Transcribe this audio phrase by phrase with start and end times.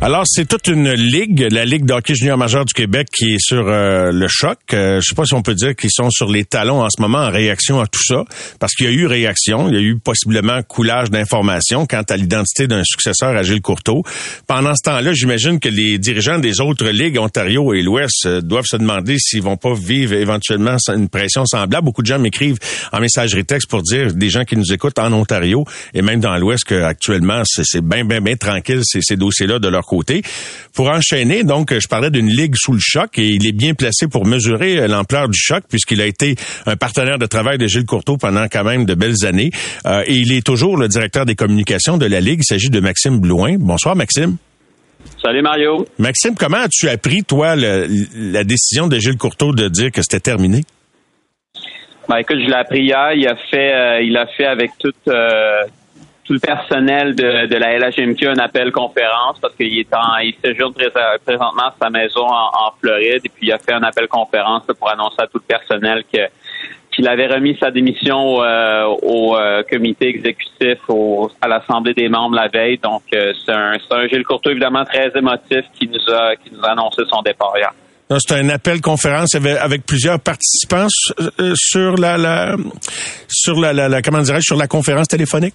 [0.00, 3.66] Alors, c'est toute une ligue, la Ligue d'hockey junior majeur du Québec, qui est sur
[3.66, 4.56] euh, le choc.
[4.72, 7.02] Euh, je sais pas si on peut dire qu'ils sont sur les talons en ce
[7.02, 8.22] moment en réaction à tout ça,
[8.60, 12.16] parce qu'il y a eu réaction, il y a eu possiblement coulage d'informations quant à
[12.16, 14.04] l'identité d'un successeur à Gilles Courteau.
[14.46, 18.66] Pendant ce temps-là, j'imagine que les dirigeants des autres ligues, Ontario et l'Ouest, euh, doivent
[18.66, 21.84] se demander s'ils vont pas vivre éventuellement une pression semblable.
[21.84, 22.58] Beaucoup de gens m'écrivent
[22.92, 26.36] en messagerie texte pour dire, des gens qui nous écoutent en Ontario et même dans
[26.36, 30.22] l'Ouest, qu'actuellement, c'est bien, bien, bien tranquille ces, ces dossiers-là de leur côté.
[30.74, 34.06] Pour enchaîner, donc, je parlais d'une ligue sous le choc et il est bien placé
[34.06, 37.86] pour mesurer euh, l'ampleur du choc puisqu'il a été un partenaire de travail de Gilles
[37.86, 39.50] Courteau pendant quand même de belles années.
[39.86, 42.40] Euh, et il est toujours le directeur des communications de la ligue.
[42.42, 43.56] Il s'agit de Maxime Blouin.
[43.58, 44.36] Bonsoir, Maxime.
[45.22, 45.86] Salut Mario.
[45.98, 50.62] Maxime, comment as-tu appris, toi, la décision de Gilles Courteau de dire que c'était terminé?
[52.08, 53.12] Ben, écoute, je l'ai appris hier.
[53.14, 54.96] Il a fait, euh, il a fait avec toute,
[56.28, 60.34] tout le personnel de, de la LHMQ un appel conférence parce qu'il est en, il
[60.44, 60.74] séjourne
[61.24, 64.90] présentement à sa maison en, Floride et puis il a fait un appel conférence pour
[64.90, 70.78] annoncer à tout le personnel qu'il avait remis sa démission euh, au euh, comité exécutif
[71.40, 72.76] à l'Assemblée des membres la veille.
[72.76, 76.62] Donc, euh, c'est un, un Gilles Courteau évidemment très émotif qui nous a qui nous
[76.62, 77.72] annoncé son départ hier.
[78.18, 80.86] C'est un appel conférence avec, plusieurs participants
[81.54, 82.54] sur la,
[83.28, 85.54] sur la, la comment dirais-je sur la conférence téléphonique?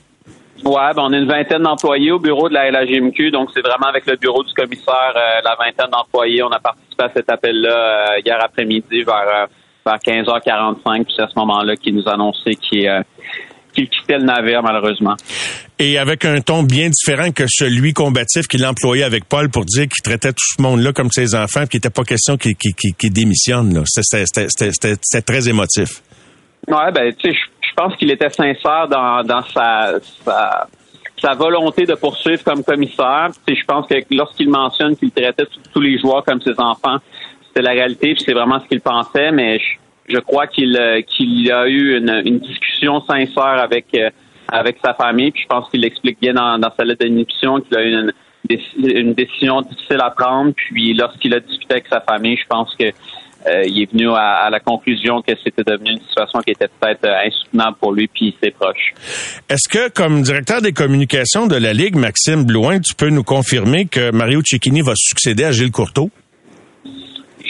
[0.65, 3.87] Ouais, ben on a une vingtaine d'employés au bureau de la LHMQ, donc c'est vraiment
[3.87, 6.41] avec le bureau du commissaire, euh, la vingtaine d'employés.
[6.41, 9.45] On a participé à cet appel-là euh, hier après-midi vers, euh,
[9.85, 14.63] vers 15h45, puis c'est à ce moment-là qu'il nous a annoncé qu'il quittait le navire,
[14.63, 15.15] malheureusement.
[15.79, 19.87] Et avec un ton bien différent que celui combatif qu'il employait avec Paul pour dire
[19.89, 23.83] qu'il traitait tout ce monde-là comme ses enfants, qu'il n'était pas question qu'il qu démissionne.
[23.85, 26.01] C'était très émotif.
[26.69, 29.99] Ouais, ben, tu sais, je pense qu'il était sincère dans, dans sa,
[31.17, 33.29] sa, volonté de poursuivre comme commissaire.
[33.47, 36.97] je pense que lorsqu'il mentionne qu'il traitait tous les joueurs comme ses enfants,
[37.47, 39.59] c'était la réalité, puis c'est vraiment ce qu'il pensait, mais
[40.07, 41.01] je, crois qu'il euh,
[41.53, 44.09] a eu une, une, discussion sincère avec euh,
[44.49, 47.77] avec sa famille, puis je pense qu'il l'explique bien dans, dans sa lettre d'inhibition qu'il
[47.77, 48.13] a eu une,
[48.49, 52.91] une décision difficile à prendre, puis lorsqu'il a discuté avec sa famille, je pense que
[53.47, 57.05] euh, il est venu à, la conclusion que c'était devenu une situation qui était peut-être
[57.05, 58.93] euh, insoutenable pour lui puis ses proches.
[59.49, 63.85] Est-ce que, comme directeur des communications de la Ligue, Maxime Blouin, tu peux nous confirmer
[63.85, 66.09] que Mario Cecchini va succéder à Gilles Courteau?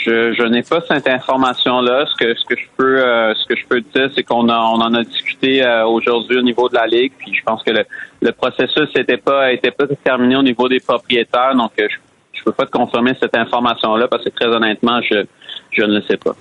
[0.05, 2.05] Je, n'ai pas cette information-là.
[2.07, 4.81] Ce que ce que je peux euh, ce que je peux dire, c'est qu'on on
[4.81, 7.13] en a discuté aujourd'hui au niveau de la ligue.
[7.17, 7.85] Puis je pense que le,
[8.21, 11.55] le processus n'était pas était pas terminé au niveau des propriétaires.
[11.55, 11.95] Donc je
[12.43, 15.25] je peux pas te confirmer cette information-là parce que très honnêtement, je
[15.75, 16.35] je ne le sais pas.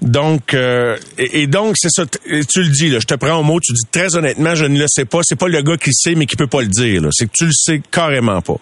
[0.00, 2.04] Donc euh, et, donc c'est ça.
[2.06, 3.60] Tu le dis là, je te prends au mot.
[3.60, 5.20] Tu dis très honnêtement, je ne le sais pas.
[5.22, 7.02] C'est pas le gars qui le sait mais qui peut pas le dire.
[7.10, 8.56] C'est que tu le sais carrément pas.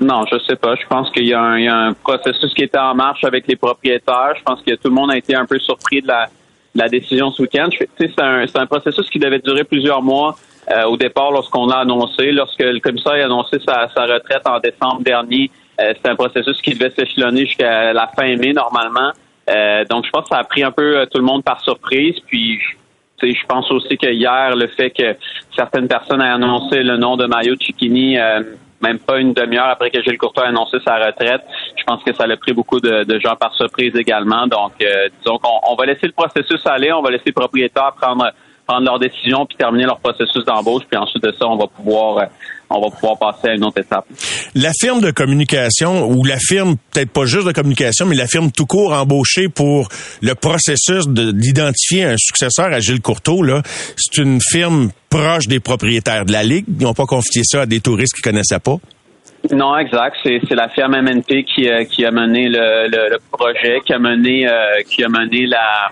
[0.00, 0.76] Non, je sais pas.
[0.76, 4.34] Je pense qu'il y, a un processus qui était en marche avec les propriétaires.
[4.38, 6.28] Je pense que tout le monde a été un peu surpris de la,
[6.74, 7.68] la décision ce week-end.
[7.98, 10.36] C'est un, un processus qui devait durer plusieurs mois.
[10.70, 14.60] Euh, au départ, lorsqu'on l'a annoncé, lorsque le commissaire a annoncé sa, sa retraite en
[14.60, 19.12] décembre dernier, euh, c'est un processus qui devait s'échelonner jusqu'à la fin mai normalement.
[19.48, 21.60] Euh, donc, je pense que ça a pris un peu euh, tout le monde par
[21.62, 22.16] surprise.
[22.26, 22.58] Puis,
[23.22, 25.16] je pense aussi que hier, le fait que
[25.56, 28.16] certaines personnes aient annoncé le nom de Mario Cicchini,
[28.80, 31.42] même pas une demi-heure après que Gilles Courtois a annoncé sa retraite,
[31.76, 34.46] je pense que ça a pris beaucoup de, gens par surprise également.
[34.46, 38.30] Donc, disons qu'on on va laisser le processus aller, on va laisser les propriétaires prendre
[38.68, 40.84] prendre leurs décisions puis terminer leur processus d'embauche.
[40.88, 42.28] Puis ensuite de ça, on va pouvoir
[42.70, 44.04] on va pouvoir passer à une autre étape.
[44.54, 48.50] La firme de communication ou la firme, peut-être pas juste de communication, mais la firme
[48.52, 49.88] tout court embauchée pour
[50.20, 53.62] le processus d'identifier un successeur à Gilles Courteau, là,
[53.96, 56.66] c'est une firme proche des propriétaires de la Ligue.
[56.68, 58.76] Ils n'ont pas confié ça à des touristes qui connaissaient pas.
[59.52, 60.16] Non, exact.
[60.22, 64.82] C'est, la firme MNP qui, euh, qui a mené le, projet, qui a mené, euh,
[64.86, 65.90] qui a mené la,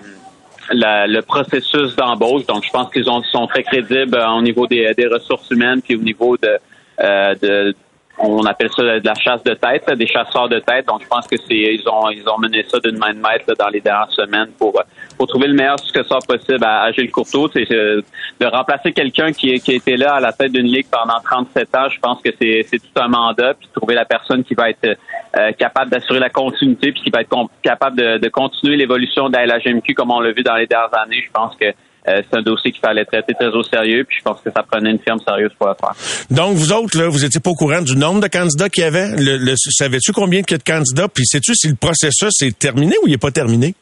[0.71, 2.45] le processus d'embauche.
[2.45, 5.95] Donc, je pense qu'ils sont très crédibles euh, au niveau des, des ressources humaines puis
[5.95, 6.57] au niveau de,
[6.99, 7.75] euh, de
[8.19, 10.87] on appelle ça de la chasse de tête, des chasseurs de tête.
[10.87, 13.53] Donc, je pense que c'est ils ont ils ont mené ça d'une main de maître
[13.57, 14.81] dans les dernières semaines pour
[15.17, 17.47] pour trouver le meilleur successeur possible à, Gilles Courteau.
[17.53, 18.01] C'est euh,
[18.39, 21.75] de remplacer quelqu'un qui, qui a été là à la tête d'une ligue pendant 37
[21.75, 21.89] ans.
[21.89, 23.53] Je pense que c'est c'est tout un mandat.
[23.53, 24.97] Puis trouver la personne qui va être
[25.37, 29.37] euh, capable d'assurer la continuité puis qui va être capable de, de continuer l'évolution de
[29.37, 31.23] la LHMQ comme on l'a vu dans les dernières années.
[31.25, 31.65] Je pense que
[32.07, 34.91] c'est un dossier qu'il fallait traiter très au sérieux, puis je pense que ça prenait
[34.91, 35.93] une firme sérieuse pour le faire.
[36.31, 38.87] Donc, vous autres, là, vous étiez pas au courant du nombre de candidats qu'il y
[38.87, 39.09] avait?
[39.17, 41.07] Le, savais-tu combien il y a de candidats?
[41.07, 43.75] Puis sais-tu si le processus est terminé ou il n'est pas terminé?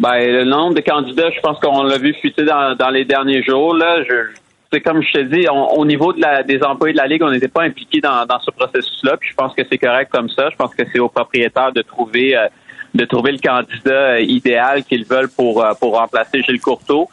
[0.00, 3.42] Ben, le nombre de candidats, je pense qu'on l'a vu fuiter dans, dans les derniers
[3.42, 3.74] jours.
[3.74, 4.34] Là, je,
[4.72, 7.30] c'est comme je te dis, au niveau de la, des employés de la ligue, on
[7.30, 9.16] n'était pas impliqués dans, dans ce processus-là.
[9.18, 10.48] Puis je pense que c'est correct comme ça.
[10.50, 12.48] Je pense que c'est aux propriétaires de trouver euh,
[12.94, 17.08] de trouver le candidat euh, idéal qu'ils veulent pour euh, pour remplacer Gilles Courteau.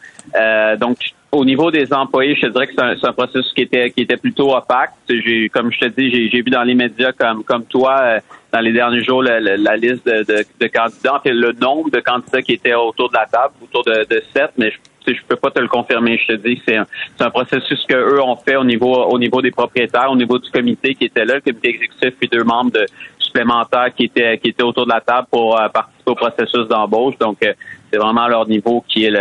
[0.79, 0.97] donc
[1.31, 4.17] au niveau des employés, je te dirais que c'est un, processus qui était qui était
[4.17, 4.91] plutôt opaque.
[5.09, 8.19] J'ai, comme je te dis, j'ai, vu dans les médias comme comme toi
[8.51, 12.41] dans les derniers jours la, liste de, de, de candidats, et le nombre de candidats
[12.41, 15.51] qui étaient autour de la table, autour de, de sept, mais je je peux pas
[15.51, 16.17] te le confirmer.
[16.17, 16.85] Je te dis, c'est un,
[17.19, 20.49] un, processus que eux ont fait au niveau au niveau des propriétaires, au niveau du
[20.51, 22.85] comité qui était là, le comité exécutif et deux membres de,
[23.31, 27.15] supplémentaires qui étaient qui étaient autour de la table pour euh, participer au processus d'embauche.
[27.19, 27.53] Donc euh,
[27.91, 29.15] c'est vraiment à leur niveau qu'ils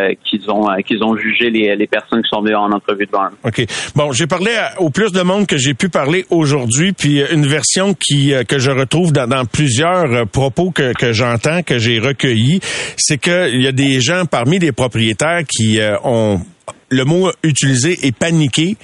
[0.48, 3.36] ont euh, qu'ils ont jugé les, les personnes qui sont venues en entrevue devant eux.
[3.44, 3.64] OK.
[3.94, 7.94] Bon, j'ai parlé au plus de monde que j'ai pu parler aujourd'hui, puis une version
[7.94, 12.60] qui que je retrouve dans, dans plusieurs propos que, que j'entends, que j'ai recueillis,
[12.96, 16.40] c'est qu'il y a des gens parmi les propriétaires qui ont
[16.88, 18.76] le mot utilisé est paniqué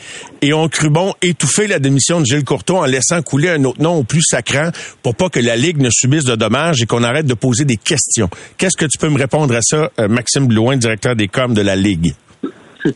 [0.43, 3.83] et ont cru bon étouffer la démission de Gilles Courteau en laissant couler un autre
[3.83, 4.71] nom au plus sacrant
[5.03, 7.77] pour pas que la Ligue ne subisse de dommages et qu'on arrête de poser des
[7.77, 8.29] questions.
[8.59, 11.62] Qu'est-ce que tu peux me répondre à ça, euh, Maxime Blouin, directeur des coms de
[11.62, 12.12] la Ligue?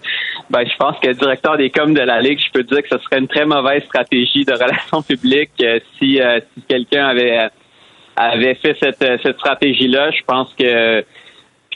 [0.51, 2.99] Ben, je pense que directeur des coms de la Ligue, je peux dire que ce
[3.05, 7.51] serait une très mauvaise stratégie de relations publiques euh, si, euh, si quelqu'un avait
[8.17, 10.11] avait fait cette, cette stratégie-là.
[10.11, 11.05] Je pense que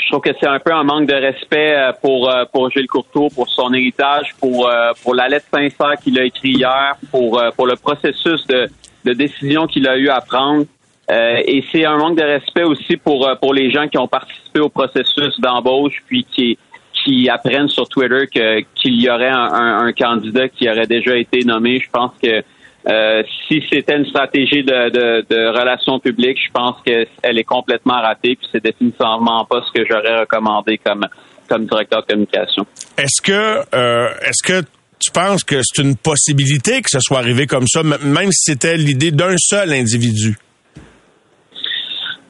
[0.04, 2.86] je trouve que c'est un peu un manque de respect euh, pour euh, pour Gilles
[2.86, 7.42] Courteau, pour son héritage, pour euh, pour la lettre sincère qu'il a écrite hier, pour
[7.56, 8.68] pour le processus de,
[9.04, 10.64] de décision qu'il a eu à prendre.
[11.08, 14.68] et c'est un manque de respect aussi pour pour les gens qui ont participé au
[14.68, 16.58] processus d'embauche, puis qui
[16.92, 18.26] qui apprennent sur Twitter
[18.74, 21.78] qu'il y aurait un, un, candidat qui aurait déjà été nommé.
[21.78, 22.42] Je pense que
[22.86, 28.00] euh, si c'était une stratégie de, de, de, relations publiques, je pense qu'elle est complètement
[28.00, 31.06] ratée, puis c'est définitivement pas ce que j'aurais recommandé comme
[31.48, 32.66] comme directeur de communication.
[32.96, 34.66] Est-ce que euh, est-ce que
[34.98, 38.76] tu penses que c'est une possibilité que ça soit arrivé comme ça, même si c'était
[38.76, 40.36] l'idée d'un seul individu?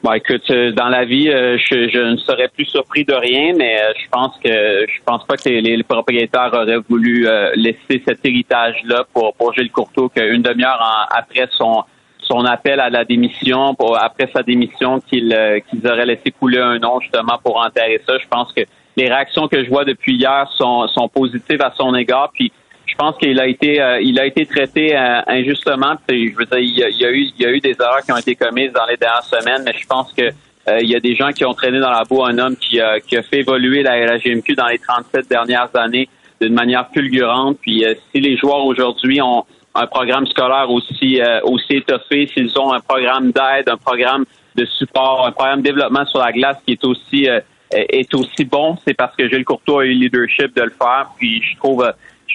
[0.05, 3.53] Bon, écoute, euh, dans la vie, euh, je, je, ne serais plus surpris de rien,
[3.57, 8.23] mais euh, je pense que je pense pas que les, propriétaires auraient voulu laisser cet
[8.23, 11.85] héritage-là pour, pour Gilles Courteau qu'une demi-heure après son
[12.19, 15.35] son appel à la démission, pour, après sa démission, qu'ils
[15.71, 18.19] qu'ils auraient laissé couler un nom justement pour enterrer ça.
[18.19, 18.61] Je pense que
[18.95, 22.29] les réactions que je vois depuis hier sont, sont positives à son égard.
[22.31, 22.51] Puis
[22.85, 25.95] je pense qu'il a été euh, il a été traité euh, injustement.
[26.07, 28.17] je veux dire, il y, a, eu il y a eu des erreurs qui ont
[28.17, 30.23] été commises dans les dernières semaines, mais je pense que
[30.67, 32.79] euh, il y a des gens qui ont traîné dans la boue un homme qui,
[33.07, 36.09] qui a fait évoluer la, la, GMQ dans les 37 dernières années
[36.41, 37.57] d'une manière fulgurante.
[37.61, 42.79] Puis si les joueurs aujourd'hui ont un programme scolaire aussi aussi étoffé, s'ils ont un
[42.79, 46.83] programme d'aide, un programme de support, un programme de développement sur la glace qui est
[46.83, 47.27] aussi
[47.71, 51.09] est aussi bon, c'est parce que Gilles Courtois a eu le leadership de le faire.
[51.17, 51.85] Puis je trouve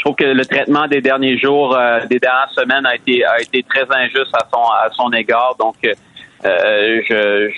[0.00, 3.38] je trouve que le traitement des derniers jours, euh, des dernières semaines a été a
[3.38, 5.56] été très injuste à son à son égard.
[5.58, 7.50] Donc, euh, je,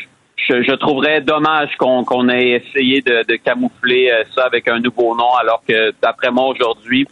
[0.49, 4.81] je, je trouverais dommage qu'on qu'on ait essayé de, de camoufler euh, ça avec un
[4.81, 7.07] nouveau nom, alors que d'après moi aujourd'hui,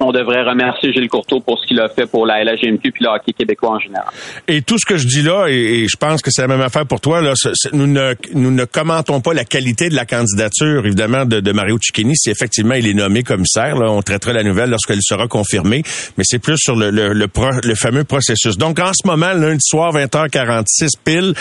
[0.00, 3.08] on devrait remercier Gilles Courteau pour ce qu'il a fait pour la LHMQ puis le
[3.08, 4.06] hockey québécois en général.
[4.46, 6.86] Et tout ce que je dis là, et, je pense que c'est la même affaire
[6.86, 7.32] pour toi, là,
[7.72, 12.14] nous, ne, nous ne commentons pas la qualité de la candidature, évidemment, de, Mario Cicchini.
[12.16, 15.82] Si effectivement il est nommé commissaire, là, on traitera la nouvelle lorsqu'elle sera confirmée,
[16.16, 18.56] mais c'est plus sur le, le, le, fameux processus.
[18.56, 21.34] Donc en ce moment, lundi soir, 20h46 pile,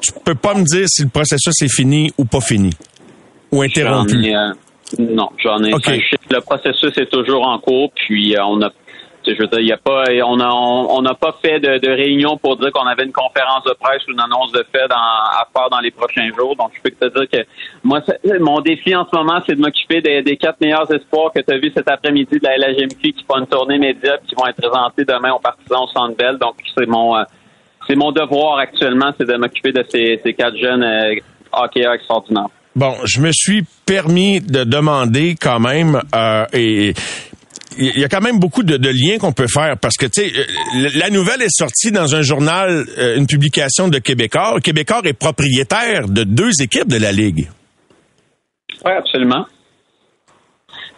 [0.00, 2.70] tu peux pas me dire si le processus est fini ou pas fini,
[3.50, 4.16] ou interrompu.
[4.98, 5.72] Non, j'en ai.
[6.34, 8.70] Le processus est toujours en cours, puis euh, on a
[9.26, 13.04] il a pas, on a, on n'a pas fait de, réunion pour dire qu'on avait
[13.04, 16.54] une conférence de presse ou une annonce de fait à faire dans les prochains jours.
[16.56, 17.46] Donc, je peux te dire que
[17.82, 18.00] moi,
[18.40, 21.52] mon défi en ce moment, c'est de m'occuper des, des, quatre meilleurs espoirs que tu
[21.52, 24.60] as vus cet après-midi de la LHMQ qui font une tournée média qui vont être
[24.60, 26.38] présentés demain aux partisans au Centre Bell.
[26.38, 27.22] Donc, c'est mon, euh,
[27.86, 31.14] c'est mon devoir actuellement, c'est de m'occuper de ces, ces quatre jeunes euh,
[31.52, 32.48] hockeyeurs extraordinaires.
[32.76, 36.92] Bon, je me suis permis de demander quand même, euh, et
[37.78, 40.32] il y a quand même beaucoup de, liens qu'on peut faire parce que tu sais
[40.36, 44.56] euh, la nouvelle est sortie dans un journal, euh, une publication de Québécois.
[44.60, 47.48] Québécois est propriétaire de deux équipes de la ligue.
[48.84, 49.46] Oui, absolument.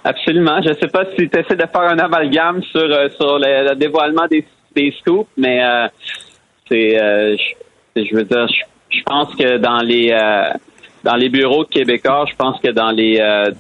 [0.03, 0.63] Absolument.
[0.63, 4.27] Je ne sais pas si tu essaies de faire un amalgame sur sur le, dévoilement
[4.31, 5.61] des, des scoops, mais
[6.69, 6.97] c'est
[7.97, 8.47] je, veux dire,
[8.91, 10.13] je, pense que dans les
[11.07, 13.53] dans les bureaux Québécois, je pense que dans les euh,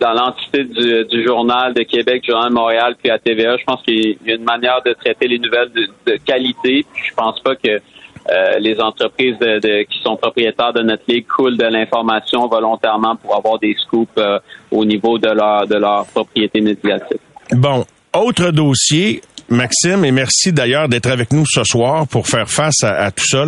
[0.00, 3.56] dans l'entité du, journal de Québec, journal de Montréal, puis à TVA.
[3.58, 6.84] Je pense qu'il y a une manière de traiter les nouvelles de, qualité.
[6.92, 9.36] Puis je pense pas que euh, les entreprises
[9.90, 14.38] qui sont propriétaires de notre ligue coulent de l'information volontairement pour avoir des scoops euh,
[14.70, 17.20] au niveau de leur de leur propriété médiatique.
[17.52, 17.84] Bon,
[18.14, 23.10] autre dossier, Maxime, et merci d'ailleurs d'être avec nous ce soir pour faire face à,
[23.10, 23.44] tout ça.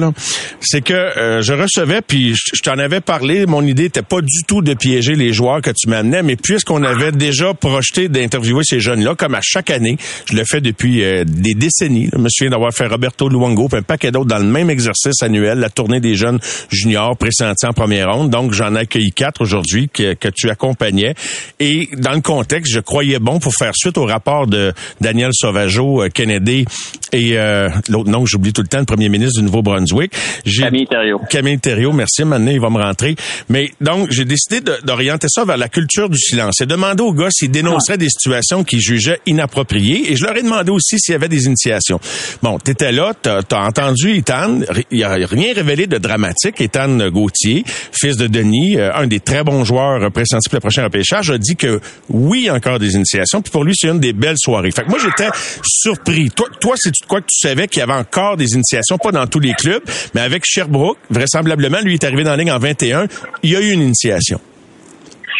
[0.60, 4.42] C'est que euh, je recevais, puis je, t'en avais parlé, mon idée n'était pas du
[4.46, 8.80] tout de piéger les joueurs que tu m'amenais, mais puisqu'on avait déjà projeté d'interviewer ces
[8.80, 9.96] jeunes-là, comme à chaque année,
[10.30, 12.10] je le fais depuis euh, des décennies.
[12.12, 15.22] Je me souviens d'avoir fait Roberto Luongo, puis un paquet d'autres dans le même exercice
[15.22, 16.38] annuel, la tournée des jeunes
[16.70, 18.30] juniors pressentis en première ronde.
[18.30, 21.14] Donc, j'en ai accueilli quatre aujourd'hui que, que tu accompagnais.
[21.58, 25.85] Et dans le contexte, je croyais bon pour faire suite au rapport de Daniel Sauvageau
[26.02, 26.64] euh, Kennedy
[27.12, 30.12] et euh, l'autre nom que j'oublie tout le temps, le premier ministre du Nouveau-Brunswick.
[30.58, 31.20] Camille Thériault.
[31.30, 32.24] Camille Thériault, merci.
[32.24, 33.14] Maintenant, il va me rentrer.
[33.48, 37.28] Mais donc, j'ai décidé d'orienter ça vers la culture du silence et demander aux gars
[37.30, 40.12] s'ils dénonceraient des situations qu'ils jugeaient inappropriées.
[40.12, 42.00] Et je leur ai demandé aussi s'il y avait des initiations.
[42.42, 44.60] Bon, t'étais là, t'as as entendu Ethan.
[44.90, 46.60] Il n'y a rien révélé de dramatique.
[46.60, 50.84] Ethan Gauthier, fils de Denis, euh, un des très bons joueurs pressentis pour le prochain
[50.84, 53.40] repêchage, a dit que oui, encore des initiations.
[53.42, 54.70] Puis pour lui, c'est une des belles soirées.
[54.70, 55.30] Fait que moi, j'étais
[55.80, 56.30] surpris.
[56.30, 59.26] Toi, toi c'est quoi que tu savais qu'il y avait encore des initiations, pas dans
[59.26, 59.82] tous les clubs,
[60.14, 63.06] mais avec Sherbrooke, vraisemblablement, lui est arrivé dans la ligne en 21,
[63.42, 64.40] il y a eu une initiation.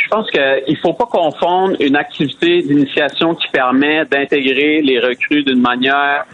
[0.05, 5.61] Je pense qu'il faut pas confondre une activité d'initiation qui permet d'intégrer les recrues d'une
[5.61, 6.25] manière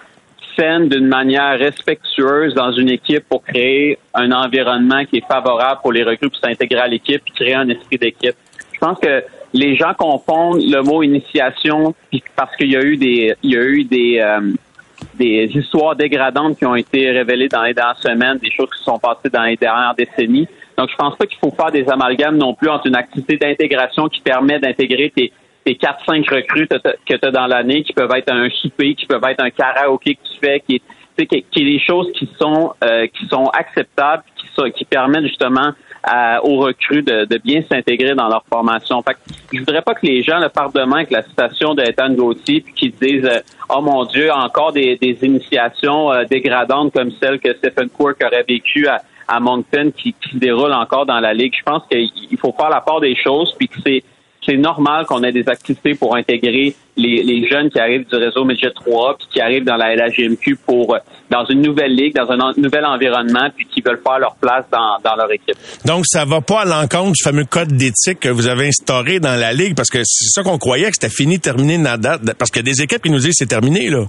[0.56, 5.92] saine, d'une manière respectueuse dans une équipe pour créer un environnement qui est favorable pour
[5.92, 8.36] les recrues pour s'intégrer à l'équipe et créer un esprit d'équipe.
[8.72, 11.94] Je pense que les gens confondent le mot initiation
[12.36, 14.52] parce qu'il y a eu des il y a eu des euh,
[15.14, 18.84] des histoires dégradantes qui ont été révélées dans les dernières semaines, des choses qui se
[18.84, 20.48] sont passées dans les dernières décennies.
[20.76, 24.08] Donc, je pense pas qu'il faut faire des amalgames non plus entre une activité d'intégration
[24.08, 25.32] qui permet d'intégrer tes,
[25.64, 29.24] tes 4-5 recrues que tu as dans l'année, qui peuvent être un souper, qui peuvent
[29.24, 33.06] être un karaoké que tu fais, qui est, qui, est des choses qui sont euh,
[33.06, 35.72] qui sont acceptables, qui, sont, qui permettent justement
[36.42, 39.02] aux recrues de, bien s'intégrer dans leur formation.
[39.02, 39.18] Fait que
[39.52, 42.74] je voudrais pas que les gens le partent demain avec la citation d'Ethan Gauthier puis
[42.74, 47.88] qu'ils disent euh, Oh mon Dieu, encore des, initiations euh, dégradantes comme celle que Stephen
[47.88, 51.54] Quirk aurait vécu à, à Moncton qui, qui se déroule encore dans la Ligue.
[51.56, 54.02] Je pense qu'il faut faire la part des choses puis que c'est
[54.44, 58.44] c'est normal qu'on ait des activités pour intégrer les, les, jeunes qui arrivent du réseau
[58.44, 60.96] Midget 3 puis qui arrivent dans la LHGMQ pour
[61.30, 64.98] dans une nouvelle ligue, dans un nouvel environnement, puis qui veulent faire leur place dans,
[65.02, 65.56] dans leur équipe.
[65.86, 69.40] Donc, ça va pas à l'encontre du fameux code d'éthique que vous avez instauré dans
[69.40, 72.66] la ligue, parce que c'est ça qu'on croyait que c'était fini, terminé date, parce qu'il
[72.66, 74.04] y a des équipes qui nous disent c'est terminé, là.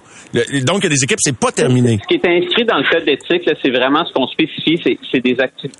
[0.65, 1.99] Donc, il y a des équipes, c'est pas terminé.
[2.03, 5.37] Ce qui est inscrit dans le code d'éthique, c'est vraiment ce qu'on spécifie, c'est des,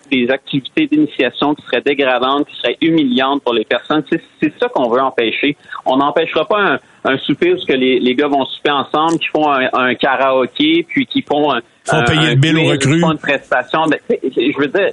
[0.10, 4.04] des activités d'initiation qui seraient dégradantes, qui seraient humiliantes pour les personnes.
[4.10, 4.22] C'est
[4.60, 5.56] ça qu'on veut empêcher.
[5.86, 9.28] On n'empêchera pas un un souper où que les, les gars vont souper ensemble, qui
[9.28, 13.04] font un, karaoké, puis qui font un, font payer le bill aux recrues.
[13.04, 13.82] Une prestation.
[13.88, 14.92] Ben, je veux dire,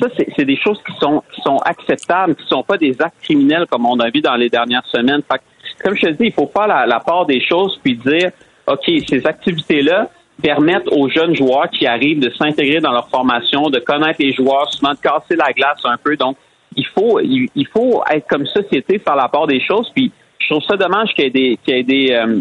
[0.00, 0.06] ça,
[0.36, 3.86] c'est des choses qui sont qui sont acceptables, qui sont pas des actes criminels comme
[3.86, 5.22] on a vu dans les dernières semaines.
[5.30, 5.40] Fait
[5.82, 8.30] comme je te dis, il faut faire la, part des choses puis dire,
[8.66, 10.08] OK, ces activités-là
[10.40, 14.72] permettent aux jeunes joueurs qui arrivent de s'intégrer dans leur formation, de connaître les joueurs,
[14.72, 16.16] souvent de casser la glace un peu.
[16.16, 16.36] Donc,
[16.76, 20.12] il faut il faut être comme société, faire la part des choses, puis
[20.42, 22.40] je trouve ça dommage qu'il y ait des, qu'il y ait des euh,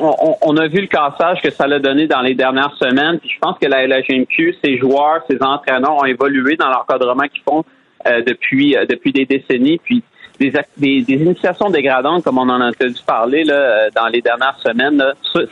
[0.00, 3.18] on, on, a vu le cassage que ça l'a donné dans les dernières semaines.
[3.18, 7.42] Puis je pense que la LHMQ, ses joueurs, ses entraîneurs ont évolué dans l'encadrement qu'ils
[7.42, 7.64] font
[8.06, 9.78] euh, depuis euh, depuis des décennies.
[9.82, 10.02] Puis
[10.38, 14.58] des, des, des, initiations dégradantes, comme on en a entendu parler là, dans les dernières
[14.60, 15.02] semaines,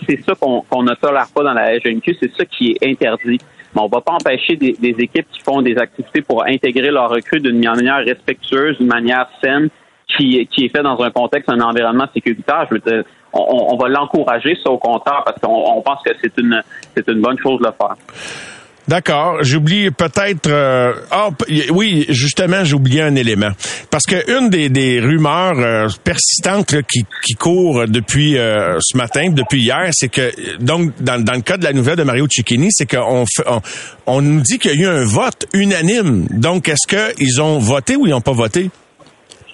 [0.07, 3.39] c'est ça qu'on qu'on ne tolère pas dans la LHMQ, c'est ça qui est interdit.
[3.75, 7.41] Mais on va pas empêcher des, équipes qui font des activités pour intégrer leurs recrues
[7.41, 9.69] d'une manière respectueuse, d'une manière saine,
[10.17, 13.89] qui, qui est fait dans un contexte, un environnement sécuritaire, je veux dire, on, va
[13.89, 16.63] l'encourager, ça au contraire, parce qu'on on pense que c'est une
[16.97, 17.95] c'est une bonne chose de le faire.
[18.89, 19.39] D'accord.
[19.43, 20.49] J'oublie peut-être.
[20.49, 21.31] Euh, oh,
[21.71, 23.51] oui, justement, j'ai oublié un élément
[23.91, 29.31] parce que une des, des rumeurs euh, persistantes qui, qui courent depuis euh, ce matin,
[29.31, 32.69] depuis hier, c'est que donc dans, dans le cas de la nouvelle de Mario Cicchini,
[32.71, 33.61] c'est qu'on on,
[34.07, 36.27] on nous dit qu'il y a eu un vote unanime.
[36.31, 38.71] Donc, est-ce qu'ils ont voté ou ils n'ont pas voté?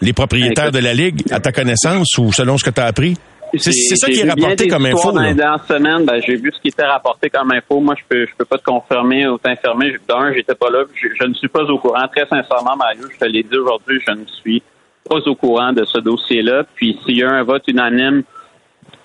[0.00, 3.16] les propriétaires de la Ligue, à ta connaissance ou selon ce que tu as appris?
[3.58, 5.12] C'est ça qui est rapporté comme info.
[5.12, 7.80] Dans les dernières semaines, ben, j'ai vu ce qui était rapporté comme info.
[7.80, 9.96] Moi, je peux, je peux pas te confirmer ou t'informer.
[10.08, 10.84] D'un, j'étais pas là.
[10.94, 12.06] Je, ne suis pas au courant.
[12.08, 14.62] Très sincèrement, Mario, je te l'ai dit aujourd'hui, je ne suis
[15.08, 16.64] pas au courant de ce dossier-là.
[16.75, 18.23] Puis, s'il y a un vote unanime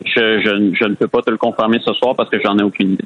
[0.05, 3.05] je, ne peux pas te le confirmer ce soir parce que j'en ai aucune idée.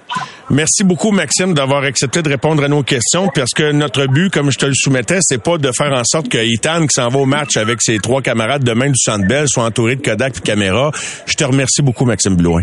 [0.49, 4.51] Merci beaucoup, Maxime, d'avoir accepté de répondre à nos questions parce que notre but, comme
[4.51, 7.19] je te le soumettais, c'est pas de faire en sorte que Ethan, qui s'en va
[7.19, 10.41] au match avec ses trois camarades demain du Centre Bell, soit entouré de Kodak et
[10.41, 10.91] caméra.
[11.25, 12.61] Je te remercie beaucoup, Maxime Blouin.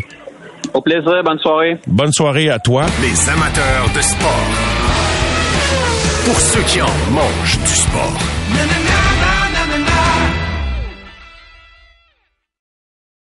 [0.75, 1.23] Au plaisir.
[1.25, 1.79] Bonne soirée.
[1.87, 2.85] Bonne soirée à toi.
[3.03, 4.47] Les amateurs de sport.
[6.25, 9.30] Pour ceux qui en mangent du sport.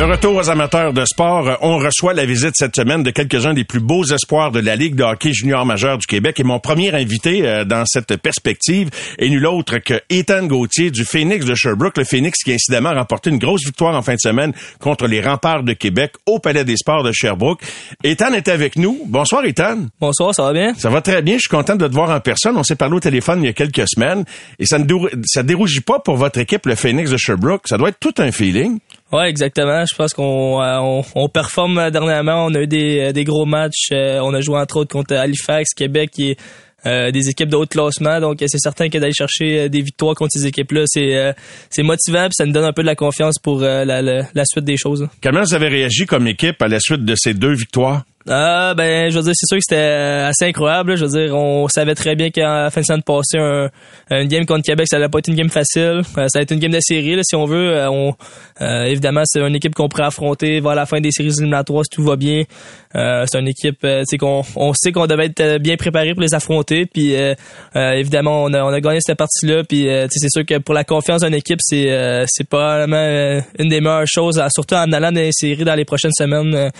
[0.00, 3.64] De retour aux amateurs de sport, on reçoit la visite cette semaine de quelques-uns des
[3.64, 6.40] plus beaux espoirs de la Ligue de hockey junior majeur du Québec.
[6.40, 8.88] Et mon premier invité euh, dans cette perspective
[9.18, 11.98] est nul autre que Ethan Gauthier du Phoenix de Sherbrooke.
[11.98, 15.20] Le Phoenix qui a incidemment remporté une grosse victoire en fin de semaine contre les
[15.20, 17.60] remparts de Québec au Palais des Sports de Sherbrooke.
[18.02, 19.02] Ethan est avec nous.
[19.04, 19.80] Bonsoir Ethan.
[20.00, 20.72] Bonsoir, ça va bien?
[20.78, 21.34] Ça va très bien.
[21.34, 22.56] Je suis content de te voir en personne.
[22.56, 24.24] On s'est parlé au téléphone il y a quelques semaines.
[24.58, 24.86] Et ça ne
[25.26, 27.68] ça dérougit pas pour votre équipe, le Phoenix de Sherbrooke.
[27.68, 28.78] Ça doit être tout un feeling.
[29.12, 29.84] Ouais, exactement.
[29.90, 32.46] Je pense qu'on euh, on, performe dernièrement.
[32.46, 33.88] On a eu des, euh, des gros matchs.
[33.92, 36.38] Euh, on a joué entre autres contre Halifax, Québec, qui est
[37.12, 38.20] des équipes de haut classement.
[38.20, 41.34] Donc, c'est certain que d'aller chercher des victoires contre ces équipes-là, c'est
[41.68, 44.78] c'est motivant ça nous donne un peu de la confiance pour la, la, suite des
[44.78, 45.06] choses.
[45.22, 48.04] Comment vous avez réagi comme équipe à la suite de ces deux victoires?
[48.28, 50.94] Ah ben je veux dire c'est sûr que c'était euh, assez incroyable.
[50.94, 53.70] Je veux dire on savait très bien qu'à la fin de semaine passée un,
[54.10, 56.02] une game contre Québec ça allait pas être une game facile.
[56.18, 57.74] Euh, ça a été une game de série là, si on veut.
[57.74, 58.14] Euh, on,
[58.60, 62.04] évidemment c'est une équipe qu'on pourrait affronter vers la fin des séries éliminatoires si tout
[62.04, 62.42] va bien.
[62.92, 66.86] C'est une équipe c'est qu'on on sait qu'on devait être bien préparé pour les affronter.
[66.86, 67.14] Puis
[67.74, 69.62] évidemment on a, on a gagné cette partie là.
[69.64, 74.06] Puis c'est sûr que pour la confiance d'une équipe c'est c'est probablement une des meilleures
[74.06, 76.70] choses surtout en allant dans les séries dans les prochaines semaines.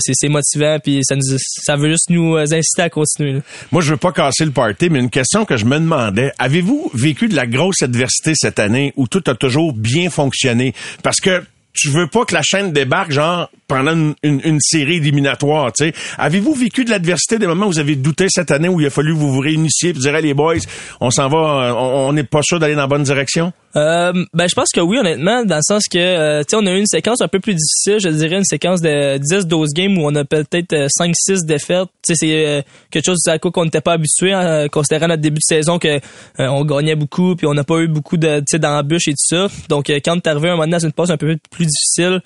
[0.00, 3.40] c'est motivant puis ça, nous, ça veut juste nous euh, inciter à continuer.
[3.70, 6.90] Moi, je veux pas casser le party, mais une question que je me demandais, avez-vous
[6.94, 10.74] vécu de la grosse adversité cette année où tout a toujours bien fonctionné?
[11.02, 11.42] Parce que
[11.72, 15.94] tu veux pas que la chaîne débarque genre pendant une, série éliminatoire, tu sais.
[16.18, 18.90] Avez-vous vécu de l'adversité des moments où vous avez douté cette année où il a
[18.90, 20.56] fallu vous vous réinitier et dire les boys,
[21.00, 23.52] on s'en va, on n'est pas sûr d'aller dans la bonne direction?
[23.74, 26.66] Euh, ben je pense que oui honnêtement dans le sens que euh, tu sais on
[26.66, 29.70] a eu une séquence un peu plus difficile je dirais une séquence de 10 12
[29.72, 31.88] games où on a peut-être 5 euh, 6 défaites.
[32.06, 35.22] Tu sais c'est euh, quelque chose à quoi qu'on n'était pas habitué hein, considérant notre
[35.22, 36.00] début de saison que
[36.38, 39.36] on gagnait beaucoup puis on n'a pas eu beaucoup de tu sais d'embûches et tout
[39.36, 39.48] ça.
[39.70, 42.20] Donc quand t'es arrivé un moment dans une passe un peu plus difficile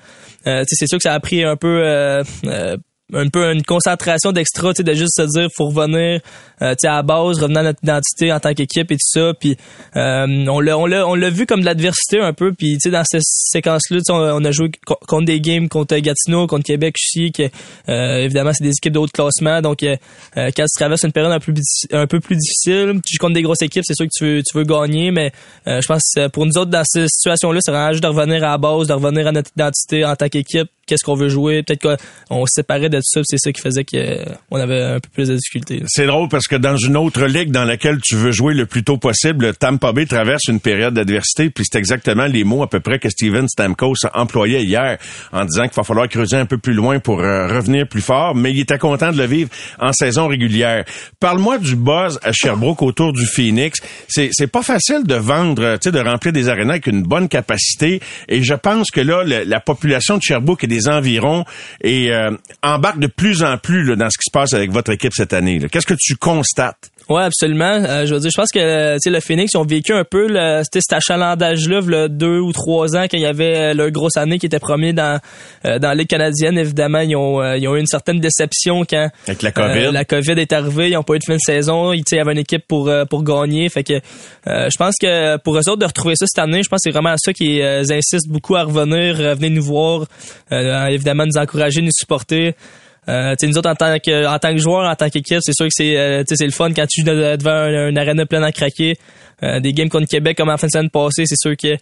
[0.44, 2.23] tu sais c'est sûr que ça a pris un peu
[3.14, 6.21] un peu une concentration d'extra, tu sais, de juste se dire faut revenir,
[6.61, 9.21] euh, tu sais, à la base, revenir à notre identité en tant qu'équipe et tout
[9.21, 9.33] ça.
[9.38, 9.57] Puis
[9.97, 12.53] euh, on l'a, on l'a, on l'a vu comme de l'adversité un peu.
[12.53, 14.73] Puis tu sais, dans cette séquence-là, on, on, a joué
[15.07, 17.45] contre des games contre Gatineau, contre Québec aussi, que
[17.88, 19.61] euh, évidemment c'est des équipes de haut classement.
[19.62, 19.79] Donc
[20.35, 21.55] quand tu traverses une période un peu
[21.92, 24.42] un peu plus difficile, tu joues contre des grosses équipes, c'est sûr que tu veux,
[24.42, 25.31] tu veux gagner, mais
[25.66, 28.49] je pense que pour nous autres dans cette situation-là, c'est vraiment juste de revenir à
[28.49, 31.62] la base, de revenir à notre identité en tant qu'équipe qu'est-ce qu'on veut jouer.
[31.62, 35.09] Peut-être qu'on se séparait de tout ça, c'est ça qui faisait qu'on avait un peu
[35.12, 35.83] plus de difficultés.
[35.87, 38.85] C'est drôle parce que dans une autre ligue dans laquelle tu veux jouer le plus
[38.85, 42.81] tôt possible, Tampa Bay traverse une période d'adversité, puis c'est exactement les mots à peu
[42.81, 44.99] près que Steven Stamkos employait hier
[45.33, 48.35] en disant qu'il va falloir creuser un peu plus loin pour euh, revenir plus fort,
[48.35, 50.85] mais il était content de le vivre en saison régulière.
[51.20, 53.81] Parle-moi du buzz à Sherbrooke autour du Phoenix.
[54.09, 58.42] C'est, pas facile de vendre, tu de remplir des arénas avec une bonne capacité, et
[58.42, 61.45] je pense que là, la population de Sherbrooke est environs
[61.81, 62.31] et euh,
[62.62, 65.61] embarque de plus en plus dans ce qui se passe avec votre équipe cette année.
[65.71, 66.91] Qu'est-ce que tu constates?
[67.09, 67.64] Ouais, absolument.
[67.64, 70.27] Euh, je veux dire, je pense que euh, le Phoenix ils ont vécu un peu
[70.29, 74.16] le, cet achalandage-là, le deux ou trois ans quand il y avait euh, leur grosse
[74.16, 75.21] année qui était premier dans
[75.64, 76.59] dans la Ligue canadienne.
[76.59, 79.92] Évidemment, ils ont ils ont eu une certaine déception quand Avec la COVID.
[79.92, 80.90] la COVID est arrivée.
[80.90, 81.92] Ils n'ont pas eu de fin de saison.
[81.92, 83.69] Ils, y avait une équipe pour pour gagner.
[83.69, 83.95] Fait que
[84.47, 86.99] je pense que pour eux autres de retrouver ça cette année, je pense que c'est
[86.99, 90.07] vraiment ça qui insistent beaucoup à revenir, venir nous voir,
[90.51, 92.55] évidemment nous encourager, nous supporter.
[93.09, 95.66] Euh, nous autres, en tant que, en tant que joueur, en tant qu'équipe, c'est sûr
[95.66, 98.53] que c'est, euh, c'est le fun quand tu joues devant un, un arena plein à
[98.53, 98.97] craquer.
[99.42, 101.77] Euh, des games contre Québec comme en fin de semaine passée, c'est sûr que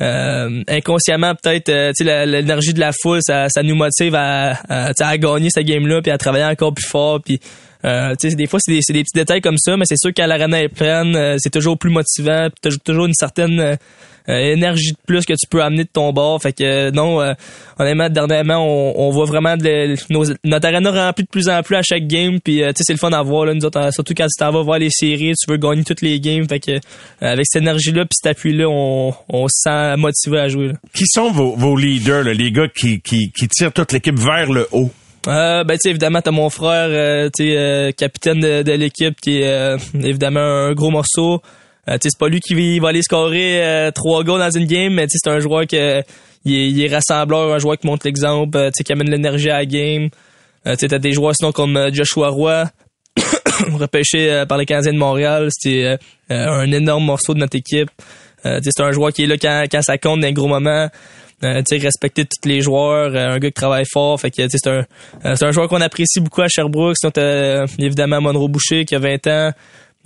[0.00, 1.92] euh, inconsciemment peut-être euh,
[2.26, 6.02] l'énergie de la foule ça, ça nous motive à, à, à gagner cette game là
[6.02, 7.38] puis à travailler encore plus fort puis
[7.84, 10.60] euh, des fois c'est des, des, petits détails comme ça mais c'est sûr qu'à l'arena
[10.60, 13.76] est pleine c'est toujours plus motivant t'as toujours une certaine euh,
[14.26, 16.40] énergie de plus que tu peux amener de ton bord.
[16.40, 17.34] Fait que euh, non, euh,
[17.78, 21.76] honnêtement, dernièrement, on, on voit vraiment de, nos, notre arena remplit de plus en plus
[21.76, 22.40] à chaque game.
[22.40, 23.46] Puis tu sais, c'est le fun à voir.
[23.46, 26.00] Là, nous autres, surtout quand tu t'en vas voir les séries, tu veux gagner toutes
[26.00, 26.48] les games.
[26.48, 26.78] Fait que
[27.20, 30.72] avec cette énergie-là puis cet appui-là, on, on se sent motivé à jouer.
[30.94, 34.66] Qui sont vos, vos leaders, les gars qui, qui, qui tirent toute l'équipe vers le
[34.72, 34.90] haut?
[35.26, 39.76] Euh, ben tu évidemment t'as mon frère, tu sais capitaine de, de l'équipe qui est
[39.94, 41.40] évidemment un gros morceau.
[41.88, 45.06] Euh, c'est pas lui qui va aller scorer euh, trois goals dans une game, mais
[45.08, 46.04] c'est un joueur qui est,
[46.44, 50.08] il est rassembleur, un joueur qui montre l'exemple, qui amène l'énergie à la game.
[50.66, 52.64] Euh, tu as des joueurs sinon comme Joshua Roy,
[53.78, 55.48] repêché par les Canadiens de Montréal.
[55.50, 55.98] C'était
[56.30, 57.90] un énorme morceau de notre équipe.
[58.42, 60.88] c'est un joueur qui est là quand, quand ça compte dans les gros moments.
[61.44, 64.18] Euh, respecter tous les joueurs, euh, un gars qui travaille fort.
[64.18, 64.84] Fait que c'est un,
[65.24, 66.96] euh, un joueur qu'on apprécie beaucoup à Sherbrooke.
[66.96, 69.50] Sinon, évidemment Monroe Boucher qui a 20 ans.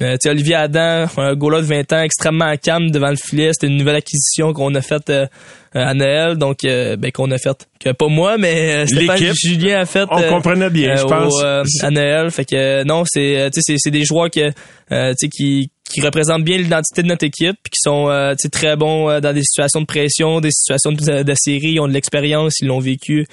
[0.00, 3.50] Euh, Olivier Adam, un goal de 20 ans, extrêmement calme devant le filet.
[3.52, 5.12] C'était une nouvelle acquisition qu'on a faite
[5.74, 7.68] à Noël, donc ben, qu'on a faite.
[7.80, 10.06] Que pas moi, mais Stéphane Julien a fait.
[10.10, 11.42] On comprenait bien, je pense.
[11.42, 12.30] à Noël.
[12.30, 14.52] Fait que non, c'est, c'est, c'est des joueurs que,
[15.28, 19.20] qui qui représentent bien l'identité de notre équipe, puis qui sont euh, très bons euh,
[19.20, 22.68] dans des situations de pression, des situations de, de série, ils ont de l'expérience, ils
[22.68, 23.26] l'ont vécu.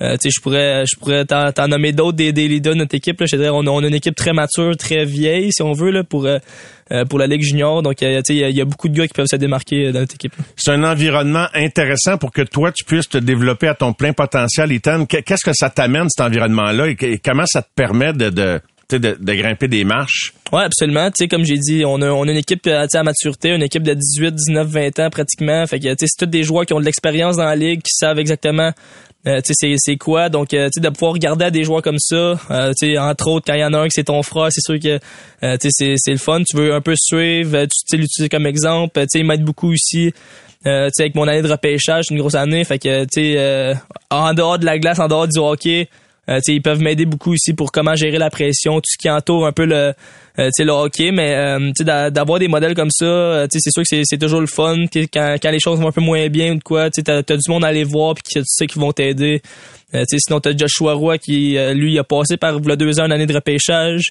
[0.00, 3.20] Euh, je pourrais je pourrais t'en nommer d'autres des, des leaders de notre équipe.
[3.20, 3.26] Là.
[3.30, 6.02] Je dirais, on, on a une équipe très mature, très vieille, si on veut, là,
[6.02, 6.38] pour euh,
[6.90, 7.82] euh, pour la Ligue junior.
[7.82, 10.34] Donc, il y, y, a beaucoup de gars qui peuvent se démarquer dans notre équipe.
[10.56, 14.72] C'est un environnement intéressant pour que toi, tu puisses te développer à ton plein potentiel.
[14.72, 18.60] Ethan, qu'est-ce que ça t'amène, cet environnement-là, et comment ça te permet de, de
[18.98, 20.34] de, grimper des marches.
[20.52, 21.08] Ouais, absolument.
[21.10, 23.62] Tu sais, comme j'ai dit, on a, on a une équipe euh, à maturité, une
[23.62, 25.66] équipe de 18, 19, 20 ans pratiquement.
[25.66, 28.18] Fait que c'est tous des joueurs qui ont de l'expérience dans la ligue, qui savent
[28.18, 28.72] exactement
[29.26, 30.28] euh, c'est, quoi.
[30.28, 33.60] Donc, euh, de pouvoir regarder à des joueurs comme ça, euh, entre autres, quand il
[33.60, 34.98] y en a un qui c'est ton frère, c'est sûr que
[35.44, 36.42] euh, c'est, le fun.
[36.42, 39.00] Tu veux un peu suivre, tu l'utiliser comme exemple.
[39.08, 39.72] Sais, il m'aide beaucoup.
[40.64, 42.64] Euh, avec mon année de repêchage, une grosse année.
[42.64, 43.74] Fait que, tu sais,
[44.10, 45.88] en dehors de la glace, en dehors du hockey,
[46.28, 49.44] euh, ils peuvent m'aider beaucoup ici pour comment gérer la pression, tout ce qui entoure
[49.44, 49.92] un peu le,
[50.38, 51.10] euh, le hockey.
[51.10, 54.84] Mais euh, d'avoir des modèles comme ça, euh, c'est sûr que c'est toujours le fun.
[55.12, 57.22] Quand, quand les choses vont un peu moins bien ou de quoi, tu as, as,
[57.22, 59.42] du monde à aller voir puis tu sais qu'ils vont t'aider.
[59.94, 63.26] Euh, sinon, t'as Joshua Roy qui, lui, a passé par le deux ans une année
[63.26, 64.10] de repêchage.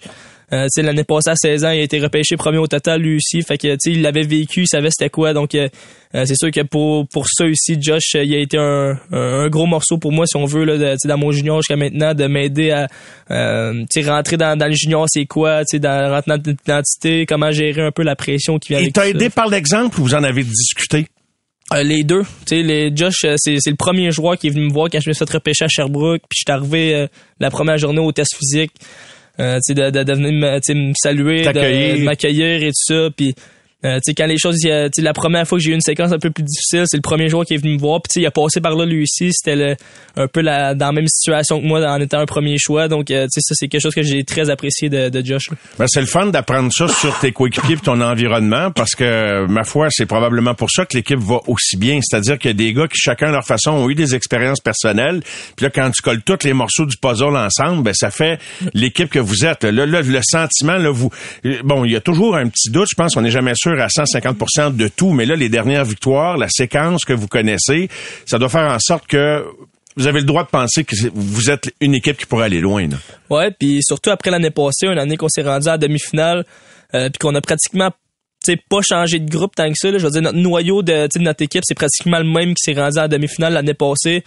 [0.54, 3.42] Euh, l'année passée à 16 ans, il a été repêché premier au total lui aussi.
[3.42, 5.34] Fait que il l'avait vécu, il savait c'était quoi.
[5.34, 5.70] Donc euh,
[6.14, 9.66] euh, c'est sûr que pour pour ça aussi, Josh, il a été un, un, gros
[9.66, 12.72] morceau pour moi, si on veut, là, de, dans mon junior jusqu'à maintenant, de m'aider
[12.72, 12.88] à
[13.32, 17.92] euh, rentrer dans, dans le junior, c'est quoi, dans rentrer dans l'identité, comment gérer un
[17.92, 21.08] peu la pression qui vient Il t'a aidé par l'exemple ou vous en avez discuté?
[21.74, 24.74] les deux, tu sais, les Josh, c'est, c'est le premier joueur qui est venu me
[24.74, 27.08] voir quand je me suis fait repêcher à Sherbrooke, puis je suis arrivé
[27.40, 28.74] la première journée au test physique.
[29.42, 33.10] Euh, de, de, de, venir me, saluer, de, m'accueillir et tout ça.
[33.16, 33.34] Puis
[33.84, 36.44] euh, quand les choses, la première fois que j'ai eu une séquence un peu plus
[36.44, 38.02] difficile, c'est le premier jour qui est venu me voir.
[38.02, 39.32] Puis il a passé par là lui aussi.
[39.34, 39.76] C'était
[40.16, 42.88] un peu la, dans la même situation que moi en étant un premier choix.
[42.88, 45.50] Donc euh, ça c'est quelque chose que j'ai très apprécié de, de Josh.
[45.80, 49.88] Ben, c'est le fun d'apprendre ça sur tes coéquipiers ton environnement parce que ma foi
[49.90, 52.00] c'est probablement pour ça que l'équipe va aussi bien.
[52.02, 54.60] C'est-à-dire qu'il y a des gars qui chacun à leur façon ont eu des expériences
[54.60, 55.22] personnelles.
[55.56, 58.40] Puis là quand tu colles tous les morceaux du puzzle ensemble, ben ça fait
[58.74, 59.64] l'équipe que vous êtes.
[59.64, 61.10] Là, le sentiment là vous
[61.64, 62.88] bon il y a toujours un petit doute.
[62.92, 66.38] Je pense qu'on n'est jamais sûr à 150% de tout, mais là, les dernières victoires,
[66.38, 67.90] la séquence que vous connaissez,
[68.26, 69.46] ça doit faire en sorte que
[69.98, 72.88] vous avez le droit de penser que vous êtes une équipe qui pourrait aller loin.
[73.30, 76.46] Ouais, puis surtout après l'année passée, une année qu'on s'est rendu à demi-finale,
[76.94, 77.92] euh, puis qu'on a pratiquement
[78.70, 79.92] pas changé de groupe tant que ça.
[79.92, 82.80] Je veux dire, notre noyau de, de notre équipe, c'est pratiquement le même qui s'est
[82.80, 84.24] rendu à demi-finale l'année passée.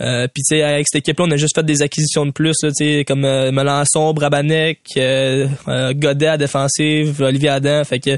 [0.00, 2.30] Euh, puis tu sais avec cette équipe là on a juste fait des acquisitions de
[2.30, 7.98] plus tu sais comme euh, Melançon, Brabanec, euh, euh, Godet à défensive, Olivier Adam, fait
[7.98, 8.16] que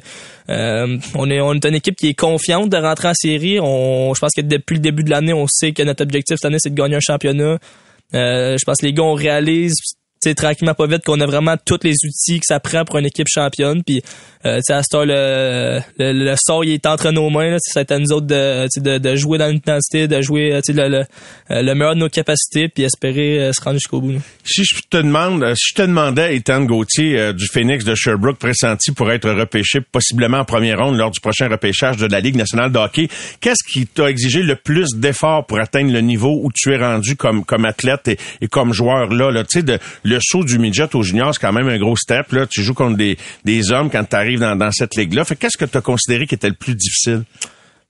[0.50, 3.60] euh, on est on est une équipe qui est confiante de rentrer en série.
[3.60, 6.44] On je pense que depuis le début de l'année, on sait que notre objectif cette
[6.44, 7.58] année c'est de gagner un championnat.
[8.12, 9.74] je pense que les gars on réalise
[10.22, 13.06] c'est tranquillement pas vite qu'on a vraiment tous les outils que ça prend pour une
[13.06, 13.82] équipe championne.
[13.82, 14.02] Puis
[14.44, 17.98] euh, à ce le, le, le, sort il est entre nos mains là, c'est à
[17.98, 21.04] nous autres de, de, de jouer dans l'intensité de jouer le, le,
[21.50, 24.80] euh, le, meilleur de nos capacités puis espérer euh, se rendre jusqu'au bout si je
[24.88, 29.12] te demande euh, si je te demandais Ethan Gauthier du Phoenix de Sherbrooke pressenti pour
[29.12, 32.78] être repêché possiblement en première ronde lors du prochain repêchage de la Ligue nationale de
[32.78, 33.08] hockey
[33.40, 37.14] qu'est-ce qui t'a exigé le plus d'efforts pour atteindre le niveau où tu es rendu
[37.14, 39.78] comme comme athlète et, et comme joueur là, là tu sais
[40.10, 42.34] le saut du midget au junior, c'est quand même un gros step.
[42.50, 45.24] Tu joues contre des, hommes quand tu arrives dans, cette ligue-là.
[45.24, 47.24] Fait qu'est-ce que tu as considéré qui était le plus difficile?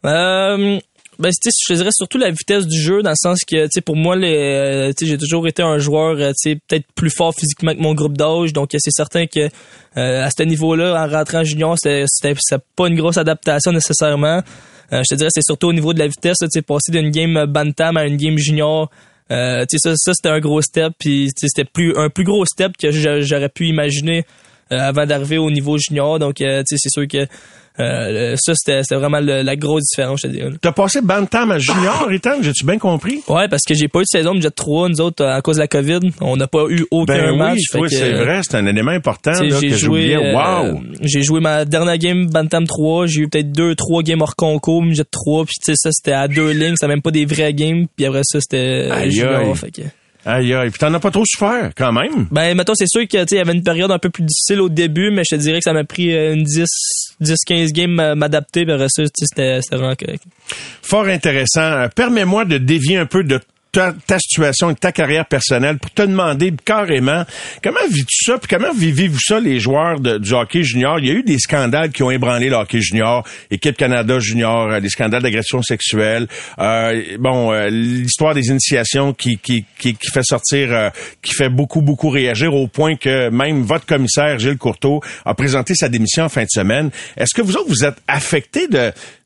[0.05, 0.79] Euh,
[1.21, 1.31] ben,
[1.69, 5.19] je dirais surtout la vitesse du jeu, dans le sens que, pour moi, les, j'ai
[5.19, 8.55] toujours été un joueur, euh, peut-être plus fort physiquement que mon groupe d'âge.
[8.55, 9.41] Donc, c'est certain que
[9.99, 12.35] euh, à ce niveau-là, en rentrant en junior, c'était,
[12.75, 14.43] pas une grosse adaptation nécessairement.
[14.93, 17.11] Euh, je te dirais, c'est surtout au niveau de la vitesse, tu sais, passer d'une
[17.11, 18.91] game bantam à une game junior.
[19.31, 22.91] Euh, ça, ça c'était un gros step, puis c'était plus un plus gros step que
[22.91, 24.25] j'aurais pu imaginer
[24.71, 26.19] avant d'arriver au niveau junior.
[26.21, 27.27] Donc, sais, c'est sûr que
[27.81, 30.51] euh, ça, c'était vraiment la grosse différence, je te dirais.
[30.61, 33.23] T'as passé Bantam à junior, Ritan, j'ai-tu bien compris?
[33.29, 35.57] Ouais, parce que j'ai pas eu de saison de Jet 3, nous autres, à cause
[35.57, 36.01] de la COVID.
[36.21, 37.61] On n'a pas eu aucun ben match.
[37.75, 40.67] Oui, c'est vrai, c'est un élément important là, que joué, Wow!
[40.67, 44.37] Euh, j'ai joué ma dernière game Bantam 3, j'ai eu peut-être deux, trois games hors
[44.37, 47.25] concours, Jet 3, puis tu sais, ça, c'était à deux lignes, c'était même pas des
[47.25, 49.83] vrais games, puis après ça, c'était junior, fait que...
[50.27, 50.71] Aïe, aïe.
[50.71, 52.27] Puis t'en as pas trop souffert, quand même.
[52.31, 54.61] Ben, mettons, c'est sûr que, tu il y avait une période un peu plus difficile
[54.61, 56.67] au début, mais je te dirais que ça m'a pris euh, une 10,
[57.21, 60.23] 10, 15 games m'adapter, puis après ça, c'était vraiment correct.
[60.83, 61.61] Fort intéressant.
[61.61, 63.41] Euh, permets-moi de dévier un peu de
[63.73, 67.25] ta, situation et ta carrière personnelle pour te demander carrément
[67.63, 70.99] comment vis-tu ça, puis comment vivez-vous ça, les joueurs du hockey junior?
[70.99, 74.69] Il y a eu des scandales qui ont ébranlé le hockey junior, équipe Canada junior,
[74.69, 76.27] euh, des scandales d'agression sexuelle,
[76.59, 80.91] euh, bon, euh, l'histoire des initiations qui, qui, qui, qui fait sortir,
[81.23, 85.75] qui fait beaucoup, beaucoup réagir au point que même votre commissaire, Gilles Courteau, a présenté
[85.75, 86.91] sa démission en fin de semaine.
[87.17, 88.67] Est-ce que vous autres, vous êtes affectés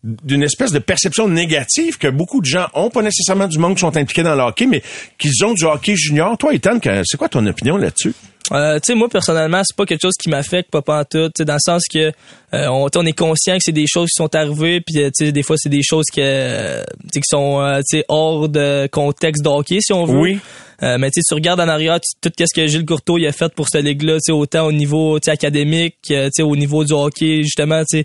[0.04, 3.80] d'une espèce de perception négative que beaucoup de gens ont, pas nécessairement du monde qui
[3.80, 4.82] sont impliqués dans le hockey, mais
[5.18, 6.36] qu'ils ont du hockey junior.
[6.38, 8.14] Toi, Ethan, c'est quoi ton opinion là-dessus?
[8.52, 11.30] Euh, tu sais, moi personnellement, c'est pas quelque chose qui m'affecte, pas en tout.
[11.44, 12.12] Dans le sens que
[12.52, 15.42] euh, on, on, est conscient que c'est des choses qui sont arrivées, puis euh, des
[15.42, 20.04] fois c'est des choses que, euh, qui sont hors de contexte de hockey, si on
[20.04, 20.18] veut.
[20.18, 20.38] Oui.
[20.82, 23.68] mais tu tu regardes en arrière tout ce que Gilles Courteau il a fait pour
[23.70, 28.04] cette ligue-là, autant au niveau académique, au niveau du hockey, justement, tu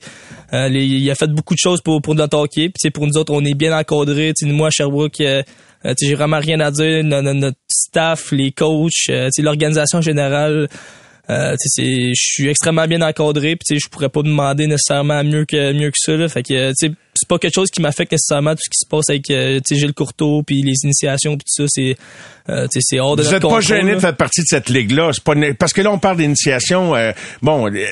[0.54, 2.70] il a fait beaucoup de choses pour, pour notre hockey.
[2.70, 4.32] Puis pour nous autres, on est bien encadrés.
[4.44, 5.22] Moi, à Sherbrooke,
[5.86, 7.04] euh, j'ai vraiment rien à dire.
[7.04, 10.68] Notre, staff, les coachs, euh, l'organisation générale.
[11.30, 15.92] Euh, je suis extrêmement bien encadré puis je pourrais pas demander nécessairement mieux que mieux
[15.92, 16.28] que ça là.
[16.28, 16.72] fait que
[17.20, 19.94] c'est pas quelque chose qui m'affecte nécessairement tout ce qui se passe avec euh, Gilles
[19.94, 21.96] Courteau puis les initiations puis tout ça c'est
[22.50, 25.12] euh, c'est hors de Vous êtes pas gêné de faire partie de cette ligue là,
[25.24, 27.86] pas parce que là on parle d'initiation euh, bon euh,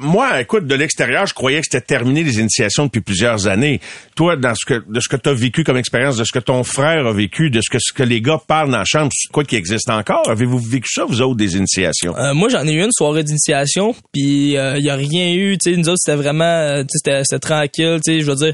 [0.00, 3.80] moi écoute de l'extérieur, je croyais que c'était terminé les initiations depuis plusieurs années.
[4.16, 6.38] Toi dans ce que de ce que tu as vécu comme expérience, de ce que
[6.38, 9.12] ton frère a vécu, de ce que ce que les gars parlent dans la chambre,
[9.32, 12.14] quoi qui existe encore, avez-vous vécu ça vous autres des initiations?
[12.34, 15.76] Moi j'en ai eu une soirée d'initiation puis il y a rien eu, tu sais
[15.76, 18.45] nous autres c'était vraiment c'était tranquille, tu sais je veux dire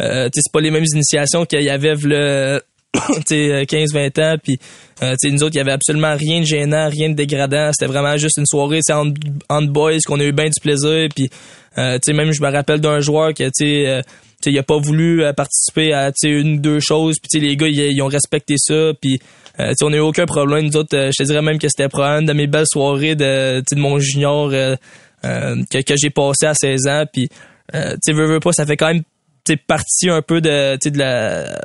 [0.00, 2.60] euh, c'est pas les mêmes initiations qu'il y avait le
[2.96, 4.58] 15-20 ans, puis
[5.02, 7.70] euh, nous autres, il y avait absolument rien de gênant, rien de dégradant.
[7.72, 9.14] C'était vraiment juste une soirée entre,
[9.48, 11.08] entre boys qu'on a eu bien du plaisir.
[11.14, 11.30] Puis,
[11.76, 14.02] euh, même je me rappelle d'un joueur qui, euh,
[14.44, 17.16] il a pas voulu euh, participer à une ou deux choses.
[17.20, 18.92] Puis, les gars, ils, ont respecté ça.
[19.00, 19.20] Puis,
[19.60, 20.66] euh, on n'a eu aucun problème.
[20.66, 23.98] Nous autres, je te dirais même que c'était probablement de mes belles soirées de, mon
[23.98, 27.04] junior que, j'ai passé à 16 ans.
[27.12, 27.28] Puis,
[27.72, 29.02] tu veux pas, ça fait quand même
[29.48, 31.58] c'est parti un peu de, de la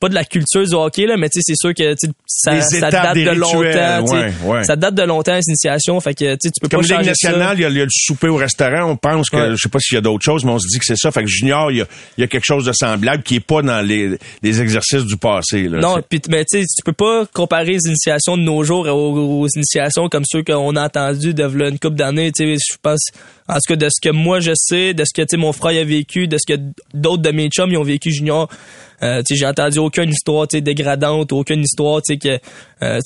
[0.00, 1.94] pas de la culture du hockey là mais tu sais c'est sûr que
[2.26, 4.64] ça, ça date de longtemps ouais, ouais.
[4.64, 7.62] ça date de longtemps les initiations fait que tu peux comme pas changer nationale il
[7.62, 10.00] y, a, le souper au restaurant on pense que je sais pas s'il y a
[10.00, 11.10] d'autres choses mais on se dit que c'est ça.
[11.10, 11.86] Fait que junior il y a,
[12.16, 15.68] y a, quelque chose de semblable qui est pas dans les, les exercices du passé
[15.68, 18.86] là, non puis mais tu sais tu peux pas comparer les initiations de nos jours
[18.88, 22.64] aux, initiations comme ceux qu'on a entendu de une couple d'années tu sais.
[22.72, 23.10] Je pense
[23.48, 25.52] en tout cas de ce que moi je sais de ce que tu sais mon
[25.52, 26.58] frère a vécu de ce que
[26.94, 28.48] d'autres de mes chums ils ont vécu junior
[29.02, 32.38] euh, j'ai entendu aucune histoire dégradante, aucune histoire que
[32.82, 33.00] euh,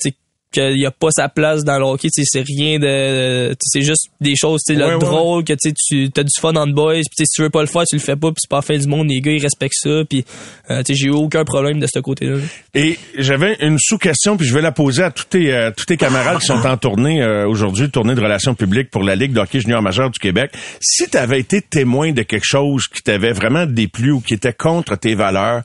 [0.55, 4.35] qu'il n'y a pas sa place dans le hockey, c'est rien de c'est juste des
[4.35, 7.49] choses tu ouais, drôle que tu as du fun en boys, puis si tu veux
[7.49, 9.21] pas le faire, tu le fais pas, puis c'est pas la fin du monde, les
[9.21, 10.25] gars ils respectent ça, puis
[10.69, 12.37] euh, j'ai eu aucun problème de ce côté-là.
[12.73, 15.97] Et j'avais une sous-question puis je vais la poser à tous tes euh, tous tes
[15.97, 19.39] camarades qui sont en tournée euh, aujourd'hui, tournée de relations publiques pour la Ligue de
[19.39, 20.51] hockey junior majeur du Québec.
[20.79, 24.53] Si tu avais été témoin de quelque chose qui t'avait vraiment déplu ou qui était
[24.53, 25.63] contre tes valeurs,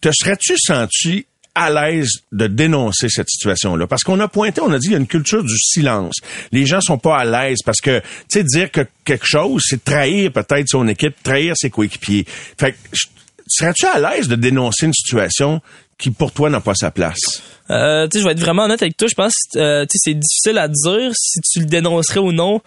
[0.00, 3.86] te serais-tu senti à l'aise de dénoncer cette situation-là.
[3.86, 6.14] Parce qu'on a pointé, on a dit, il y a une culture du silence.
[6.50, 9.84] Les gens sont pas à l'aise parce que, tu sais, dire que quelque chose, c'est
[9.84, 12.26] trahir peut-être son équipe, trahir ses coéquipiers.
[12.58, 12.74] Fait
[13.46, 15.60] serais-tu à l'aise de dénoncer une situation
[15.98, 17.42] qui, pour toi, n'a pas sa place?
[17.70, 19.08] Euh, tu sais, je vais être vraiment honnête avec toi.
[19.08, 22.60] Je pense, euh, tu sais, c'est difficile à dire si tu le dénoncerais ou non.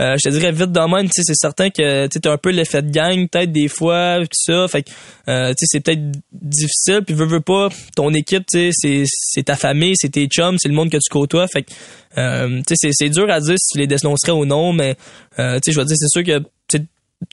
[0.00, 2.82] Euh, je te dirais vite dans même, c'est certain que tu as un peu l'effet
[2.82, 4.90] de gang peut-être des fois tout ça, fait que
[5.28, 10.10] euh, c'est peut-être difficile puis veux veux pas ton équipe, c'est c'est ta famille, c'est
[10.10, 11.72] tes chums, c'est le monde que tu côtoies, fait que
[12.16, 14.96] euh, c'est dur à dire si tu les dénoncerais ou non, mais
[15.38, 16.78] euh, je veux dire c'est sûr que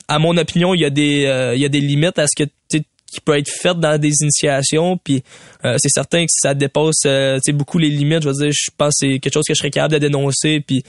[0.07, 2.49] à mon opinion, il y a des il y a des limites à ce que
[3.11, 5.23] qui peut être faite dans des initiations puis
[5.63, 8.23] euh, c'est certain que ça dépasse euh, beaucoup les limites.
[8.23, 10.61] Je veux dire je pense que c'est quelque chose que je serais capable de dénoncer
[10.65, 10.83] puis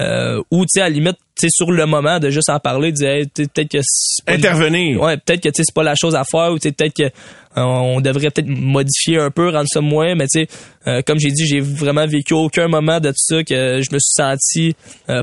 [0.00, 2.92] euh, ou tu sais à la limite tu sur le moment de juste en parler
[2.92, 3.78] de dire peut-être que
[4.26, 5.00] intervenir.
[5.00, 7.10] Ouais peut-être que tu sais c'est pas la chose à faire ou peut-être que
[7.56, 10.44] on devrait peut-être modifier un peu, rendre ça moins, mais tu
[10.84, 13.98] sais, comme j'ai dit, j'ai vraiment vécu aucun moment de tout ça que je me
[13.98, 14.76] suis senti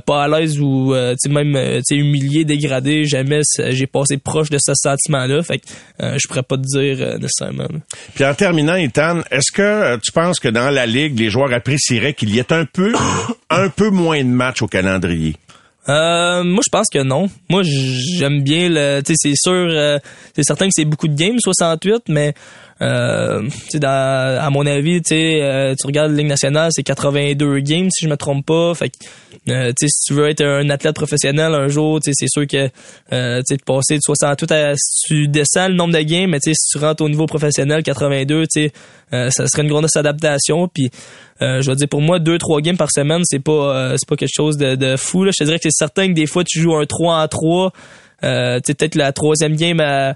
[0.05, 3.05] pas à l'aise ou tu même humilié, dégradé.
[3.05, 5.41] Jamais j'ai passé proche de ce sentiment-là.
[5.43, 5.67] Fait que
[6.17, 7.67] je pourrais pas te dire nécessairement.
[8.15, 12.13] Puis en terminant, Ethan, est-ce que tu penses que dans la ligue, les joueurs apprécieraient
[12.13, 12.93] qu'il y ait un peu,
[13.49, 15.35] un peu moins de matchs au calendrier?
[15.87, 17.29] Euh, moi, je pense que non.
[17.49, 19.01] Moi, j'aime bien le.
[19.01, 19.97] Tu sais, c'est sûr, euh,
[20.35, 22.33] c'est certain que c'est beaucoup de games, 68, mais
[22.81, 23.41] euh,
[23.73, 28.05] dans, à mon avis, tu euh, tu regardes la Ligue nationale, c'est 82 games si
[28.05, 28.73] je me trompe pas.
[28.73, 32.69] Fait que, euh, si tu veux être un athlète professionnel un jour, c'est sûr que
[33.11, 34.73] euh, de passer de 68 à
[35.05, 38.45] tu descends le nombre de games, mais si tu rentres au niveau professionnel 82,
[39.11, 40.69] euh, ça serait une grosse adaptation.
[40.69, 40.89] Puis
[41.41, 44.15] euh, je veux dire pour moi, deux trois games par semaine, c'est pas c'est pas
[44.15, 45.25] quelque chose de, de fou.
[45.25, 45.31] Là.
[45.37, 47.73] Je te dirais que c'est certain que des fois tu joues un 3 en 3
[48.23, 50.15] euh, peut-être la troisième game à,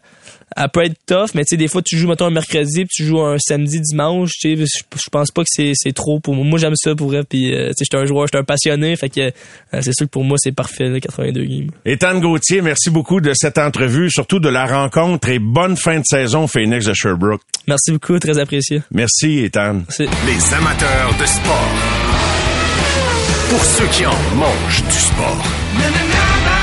[0.55, 2.89] à peut être tough, mais tu sais, des fois, tu joues, mettons, un mercredi, puis
[2.91, 6.35] tu joues un samedi, dimanche, tu sais, je pense pas que c'est, c'est trop pour
[6.35, 6.45] moi.
[6.45, 8.95] Moi, j'aime ça pour vrai, puis euh, tu sais, j'étais un joueur, j'étais un passionné,
[8.95, 9.31] fait que euh,
[9.81, 11.69] c'est sûr que pour moi, c'est parfait, là, 82 games.
[11.85, 16.05] Ethan Gauthier, merci beaucoup de cette entrevue, surtout de la rencontre et bonne fin de
[16.05, 17.41] saison Phoenix de Sherbrooke.
[17.67, 18.81] Merci beaucoup, très apprécié.
[18.91, 19.81] Merci, Ethan.
[19.87, 20.05] Merci.
[20.25, 21.69] Les amateurs de sport.
[23.49, 26.62] Pour ceux qui en mangent du sport.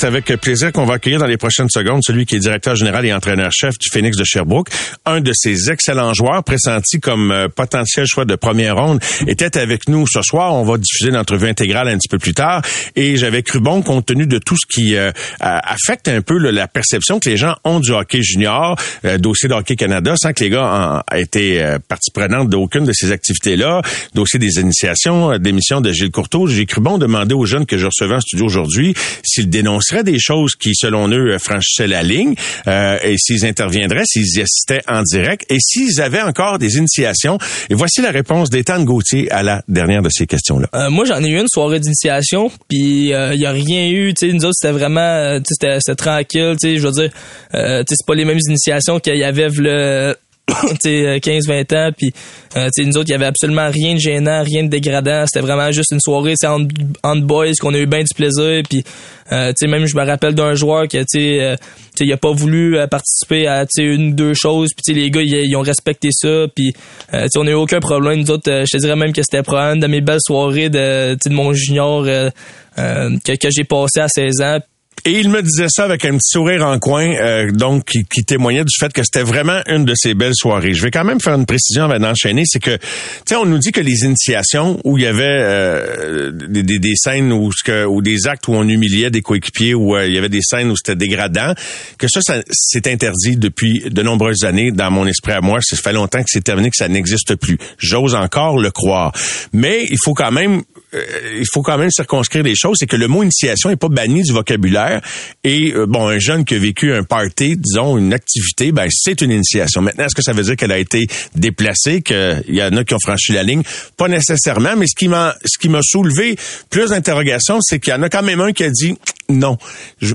[0.00, 3.04] C'est avec plaisir qu'on va accueillir dans les prochaines secondes celui qui est directeur général
[3.04, 4.70] et entraîneur-chef du Phoenix de Sherbrooke.
[5.04, 9.90] Un de ses excellents joueurs, pressenti comme euh, potentiel choix de première ronde, était avec
[9.90, 10.54] nous ce soir.
[10.54, 12.62] On va diffuser l'entrevue intégrale un petit peu plus tard.
[12.96, 16.66] Et j'avais cru bon, compte tenu de tout ce qui euh, affecte un peu la
[16.66, 20.42] perception que les gens ont du hockey junior, euh, dossier de Hockey Canada, sans que
[20.42, 23.82] les gars aient été partie prenante d'aucune de ces activités-là,
[24.14, 26.46] dossier des initiations, d'émissions de Gilles Courteau.
[26.46, 30.18] J'ai cru bon demander aux jeunes que je recevais en studio aujourd'hui s'ils dénonçaient des
[30.18, 32.34] choses qui, selon eux, franchissaient la ligne,
[32.66, 37.38] euh, et s'ils interviendraient, s'ils y assistaient en direct, et s'ils avaient encore des initiations.
[37.68, 40.68] Et voici la réponse d'Étienne Gauthier à la dernière de ces questions-là.
[40.74, 44.14] Euh, moi, j'en ai eu une soirée d'initiation, puis il euh, y a rien eu.
[44.14, 46.56] Tu sais, nous autres, c'était vraiment, c'était tranquille.
[46.60, 47.10] Tu sais, je veux dire,
[47.52, 50.14] c'est pas les mêmes initiations qu'il y avait le
[50.50, 52.12] 15-20 ans, puis
[52.56, 55.24] nous autres, il y avait absolument rien de gênant, rien de dégradant.
[55.26, 58.84] C'était vraiment juste une soirée entre, entre boys qu'on a eu bien du plaisir, puis
[59.32, 61.56] euh, même je me rappelle d'un joueur qui euh,
[62.00, 65.54] il a pas voulu euh, participer à une ou deux choses puis les gars ils,
[65.54, 66.72] ont respecté ça puis
[67.14, 69.80] euh, on a eu aucun problème nous autres je te dirais même que c'était probablement
[69.80, 74.58] de mes belles soirées de, de mon junior que, que j'ai passé à 16 ans
[75.04, 78.22] et il me disait ça avec un petit sourire en coin, euh, donc qui, qui,
[78.22, 80.74] témoignait du fait que c'était vraiment une de ses belles soirées.
[80.74, 82.82] Je vais quand même faire une précision avant d'enchaîner, c'est que, tu
[83.26, 86.96] sais, on nous dit que les initiations où il y avait euh, des, des, des,
[86.96, 87.50] scènes où,
[87.88, 90.70] ou des actes où on humiliait des coéquipiers, où euh, il y avait des scènes
[90.70, 91.54] où c'était dégradant,
[91.96, 95.60] que ça, ça c'est interdit depuis de nombreuses années dans mon esprit à moi.
[95.62, 97.56] Ça fait longtemps que c'est terminé, que ça n'existe plus.
[97.78, 99.12] J'ose encore le croire.
[99.54, 100.62] Mais il faut quand même
[100.94, 103.88] euh, il faut quand même circonscrire les choses, c'est que le mot initiation n'est pas
[103.88, 105.00] banni du vocabulaire.
[105.44, 109.20] Et euh, bon, un jeune qui a vécu un party, disons une activité, ben c'est
[109.20, 109.82] une initiation.
[109.82, 112.94] Maintenant, est-ce que ça veut dire qu'elle a été déplacée, qu'il y en a qui
[112.94, 113.62] ont franchi la ligne?
[113.96, 116.36] Pas nécessairement, mais ce qui m'a ce qui m'a soulevé
[116.70, 118.96] plus d'interrogations, c'est qu'il y en a quand même un qui a dit
[119.30, 119.56] non,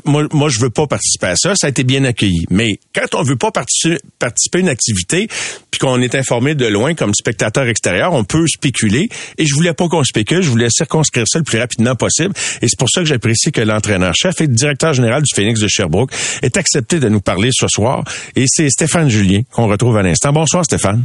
[0.06, 1.56] moi, moi je veux pas participer à ça.
[1.56, 2.46] Ça a été bien accueilli.
[2.50, 5.28] Mais quand on veut pas participer, participer à une activité,
[5.72, 9.10] puis qu'on est informé de loin comme spectateur extérieur, on peut spéculer.
[9.38, 12.34] Et je voulais pas qu'on spécule, je voulais circonscrire ça le plus rapidement possible.
[12.62, 15.68] Et c'est pour ça que j'apprécie que l'entraîneur-chef et le directeur général du Phoenix de
[15.68, 18.04] Sherbrooke ait accepté de nous parler ce soir.
[18.36, 20.32] Et c'est Stéphane Julien qu'on retrouve à l'instant.
[20.32, 21.04] Bonsoir, Stéphane.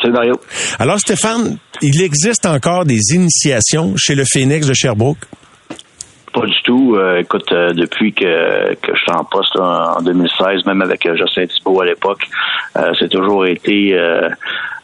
[0.00, 0.40] Salut Mario.
[0.78, 5.18] Alors, Stéphane, il existe encore des initiations chez le Phoenix de Sherbrooke?
[6.70, 11.16] Euh, écoute, euh, depuis que, que je suis en poste en 2016, même avec euh,
[11.16, 12.26] Jocelyn Thibault à l'époque,
[12.98, 13.98] c'est toujours été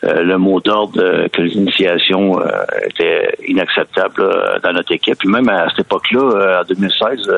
[0.05, 2.41] le mot d'ordre que les initiations
[2.87, 5.19] étaient inacceptables dans notre équipe.
[5.19, 7.31] Puis même à cette époque-là, en 2016,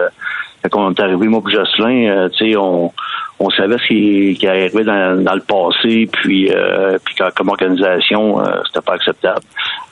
[0.70, 2.29] quand on est arrivé, moi Jocelyn,
[3.38, 6.96] on savait ce qui, qui arrivait dans, le passé, puis, euh,
[7.37, 9.42] comme organisation, euh, c'était pas acceptable.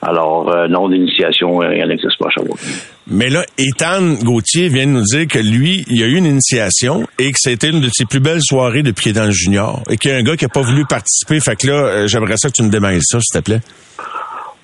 [0.01, 2.59] Alors, euh, non, d'initiation, rien n'existe pas à Sherbrooke.
[3.07, 7.05] Mais là, Ethan Gauthier vient de nous dire que lui, il a eu une initiation
[7.19, 9.83] et que c'était une de ses plus belles soirées depuis qu'il est dans le junior
[9.91, 11.39] et qu'il y a un gars qui a pas voulu participer.
[11.39, 13.61] Fait que là, j'aimerais ça que tu démêles ça, s'il te plaît?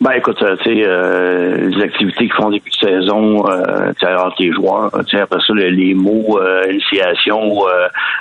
[0.01, 4.35] Ben écoute, euh, tu sais, euh, les activités qui font début de saison, euh, entre
[4.39, 7.59] les joueurs, tu sais, après ça, les, mots initiation,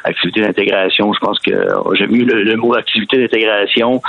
[0.05, 1.53] activité d'intégration, je pense que
[1.95, 4.03] j'ai mis le, mot activité d'intégration.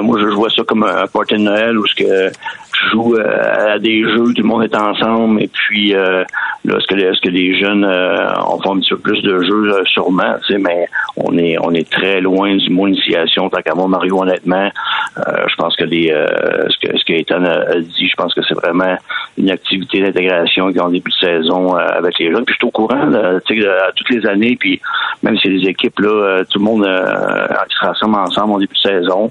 [0.00, 2.30] moi, je vois ça comme un, party de Noël où ce que
[2.74, 6.24] je joue à des jeux, tout le monde est ensemble, et puis là,
[6.64, 10.34] est-ce que, est-ce que les jeunes on fait un petit peu plus de jeux, sûrement,
[10.46, 13.48] tu sais, mais on est on est très loin du mot initiation.
[13.50, 14.70] Tant qu'à Mario, honnêtement,
[15.16, 18.96] je pense que les ce que ce qu'Ethan a, dit, je pense que c'est vraiment
[19.38, 22.44] une activité d'intégration qui en début de saison euh, avec les jeunes.
[22.44, 24.80] Puis je suis au courant là, à toutes les années, puis
[25.22, 28.58] même si les équipes, là, euh, tout le monde euh, qui se rassemble ensemble en
[28.58, 29.30] début de saison.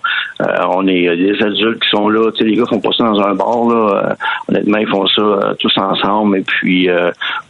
[0.70, 2.32] on est des adultes qui sont là.
[2.39, 4.16] Les gars font pas ça dans un Là.
[4.50, 6.38] honnêtement, ils font ça tous ensemble.
[6.38, 6.90] Et puis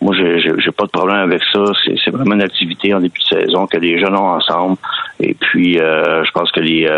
[0.01, 1.63] moi, j'ai pas de problème avec ça.
[2.03, 4.77] C'est vraiment une activité en début de saison que les jeunes ont ensemble.
[5.19, 6.89] Et puis je pense que les,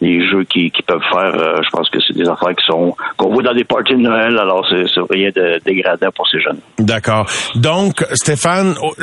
[0.00, 3.42] les jeux qu'ils peuvent faire, je pense que c'est des affaires qui sont qu'on voit
[3.42, 4.38] dans des parties de Noël.
[4.38, 6.60] Alors, c'est rien de dégradant pour ces jeunes.
[6.78, 7.26] D'accord.
[7.54, 8.94] Donc, Stéphane, oh,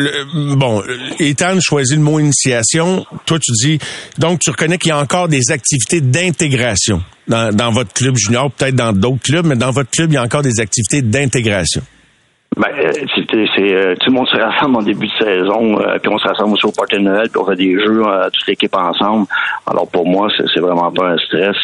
[0.55, 0.81] bon,
[1.19, 3.05] Ethan choisit le mot initiation.
[3.25, 3.79] Toi, tu dis,
[4.17, 8.51] donc, tu reconnais qu'il y a encore des activités d'intégration dans, dans votre club junior,
[8.51, 11.81] peut-être dans d'autres clubs, mais dans votre club, il y a encore des activités d'intégration.
[12.55, 12.91] Ben, euh,
[13.55, 16.27] c'est euh, tout le monde se rassemble en début de saison, euh, puis on se
[16.27, 19.25] rassemble aussi au party de Noël, puis on fait des jeux toute l'équipe ensemble.
[19.65, 21.55] Alors pour moi, c'est vraiment pas un stress.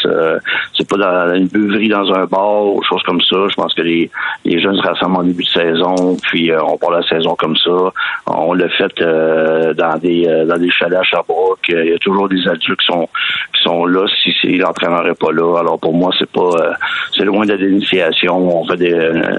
[0.76, 3.36] c'est pas dans une buverie dans un bar ou choses comme ça.
[3.50, 4.10] Je pense que les,
[4.46, 7.72] les jeunes se rassemblent en début de saison, puis on part la saison comme ça.
[8.26, 11.60] On l'a fait dans des dans des chalets à Sherbrooke.
[11.68, 13.08] Il y a toujours des adultes qui sont
[13.54, 15.60] qui sont là si, si l'entraîneur est pas là.
[15.60, 16.50] Alors pour moi, c'est pas
[17.16, 18.62] c'est loin de l'initiation.
[18.62, 18.94] On fait des,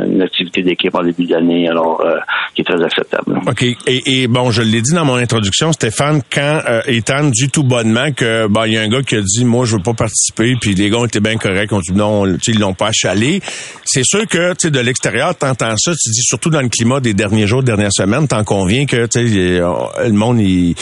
[0.06, 1.24] une activité d'équipe en début
[1.68, 2.18] alors euh,
[2.54, 3.40] qui est très acceptable.
[3.46, 3.64] OK.
[3.86, 8.12] Et, bon, je l'ai dit dans mon introduction, Stéphane, quand euh, étant du tout bonnement
[8.12, 10.54] que ben il y a un gars qui a dit moi je veux pas participer,
[10.60, 13.40] puis les gars étaient bien corrects, ont dit non, ils l'ont pas achalé.
[13.84, 17.00] C'est sûr que tu sais de l'extérieur, t'entends ça, tu dis surtout dans le climat
[17.00, 20.74] des derniers jours, dernières semaines, t'en conviens que tu sais le monde il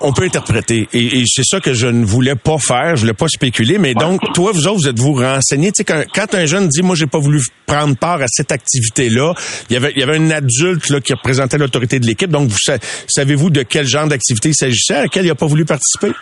[0.00, 0.88] on peut interpréter.
[0.92, 3.78] Et, c'est ça que je ne voulais pas faire, je voulais pas spéculer.
[3.78, 5.72] Mais donc, toi, vous autres, vous êtes-vous renseignés?
[5.72, 8.52] Tu sais, quand, quand, un jeune dit, moi, j'ai pas voulu prendre part à cette
[8.52, 9.34] activité-là,
[9.70, 12.30] il y avait, un adulte là, qui représentait l'autorité de l'équipe.
[12.30, 12.58] Donc, vous
[13.06, 16.12] savez-vous de quel genre d'activité il s'agissait, à laquelle il n'a pas voulu participer?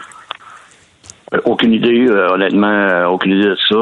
[1.34, 3.76] Euh, aucune idée, euh, honnêtement, euh, aucune idée de ça.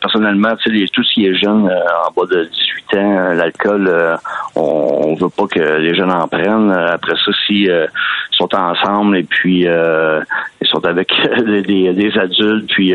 [0.00, 3.90] personnellement, tu sais, tout ce qui est jeune, en bas de 18 ans, l'alcool,
[4.54, 6.72] on, on veut pas que les jeunes en prennent.
[6.72, 7.68] Après ça, si
[8.32, 11.12] sont ensemble et puis ils sont avec
[11.46, 12.94] des, des, adultes, puis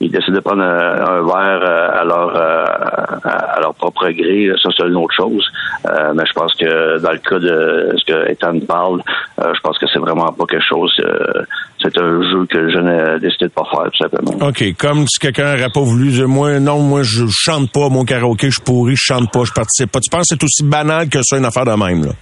[0.00, 1.62] ils décident de prendre un, verre
[2.00, 5.50] à leur à leur propre gré, ça c'est une autre chose.
[6.14, 9.02] mais je pense que dans le cas de ce que Ethan parle,
[9.38, 10.94] je pense que c'est vraiment pas quelque chose.
[11.80, 14.46] C'est un jeu que je n'ai décidé de pas faire, tout simplement.
[14.48, 14.76] OK.
[14.76, 18.50] Comme si quelqu'un n'aurait pas voulu dire, moi, non, moi, je chante pas mon karaoké,
[18.50, 20.00] je pourris, je chante pas, je participe pas.
[20.00, 22.12] Tu penses que c'est aussi banal que ça, une affaire de même, là?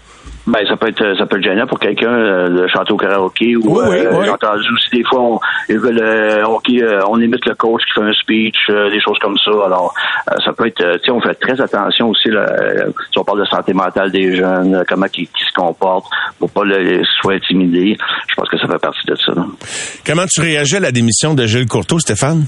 [0.47, 3.57] Ben, ça peut être ça peut être gênant pour quelqu'un euh, de chanter au karaoké
[3.57, 5.41] ou oui, euh, j'ai entendu aussi des fois on
[5.71, 9.51] euh, euh, on imite le coach qui fait un speech, des choses comme ça.
[9.65, 9.93] Alors
[10.45, 12.47] ça peut être tu sais on fait très attention aussi là,
[13.11, 16.07] si on parle de santé mentale des jeunes, comment ils, se comportent
[16.39, 17.97] pour pas les soit intimidés.
[18.29, 19.33] Je pense que ça fait partie de ça.
[20.07, 22.47] Comment tu réagis à la démission de Gilles Courteau, Stéphane?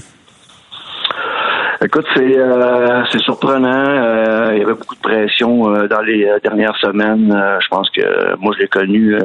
[1.81, 3.69] Écoute, c'est euh, c'est surprenant.
[3.69, 7.29] Euh, il y avait beaucoup de pression euh, dans les dernières semaines.
[7.61, 9.17] je pense que moi, je l'ai connu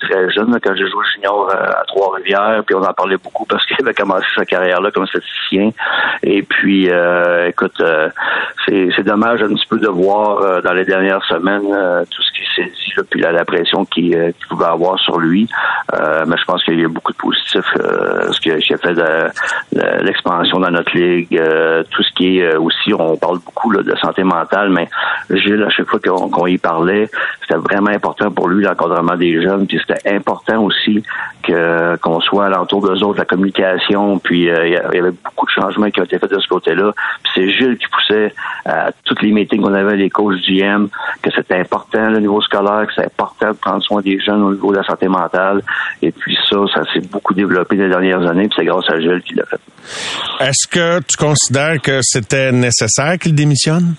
[0.00, 3.76] très jeune quand j'ai joué junior à Trois-Rivières, puis on en parlait beaucoup parce qu'il
[3.80, 5.70] avait commencé sa carrière là comme statisticien.
[6.24, 6.90] Et puis,
[7.46, 7.80] écoute,
[8.66, 11.62] c'est dommage un petit peu de voir dans les dernières semaines
[12.10, 15.48] tout ce qui s'est dit, là, puis la, pression qu'il pouvait avoir sur lui.
[15.92, 17.72] mais je pense qu'il y a beaucoup de positifs.
[17.74, 21.40] ce qui a fait de, l'expansion dans notre ligue,
[22.02, 24.88] ce qui est euh, aussi, on parle beaucoup de santé mentale, mais
[25.30, 27.08] Gilles, à chaque fois qu'on y parlait,
[27.42, 31.02] c'était vraiment important pour lui l'encadrement des jeunes, puis c'était important aussi
[31.42, 35.50] que qu'on soit alentour d'eux autres, la communication, puis euh, il y avait beaucoup de
[35.50, 36.92] changements qui ont été faits de ce côté-là.
[37.22, 38.32] Puis c'est Gilles qui poussait
[38.64, 40.88] à toutes les meetings qu'on avait les coachs GM,
[41.22, 44.52] que c'était important le niveau scolaire, que c'était important de prendre soin des jeunes au
[44.52, 45.62] niveau de la santé mentale.
[46.02, 49.22] Et puis ça, ça s'est beaucoup développé les dernières années, puis c'est grâce à Gilles
[49.24, 49.60] qui l'a fait.
[50.40, 53.94] Est-ce que tu considères que c'était nécessaire qu'il démissionne?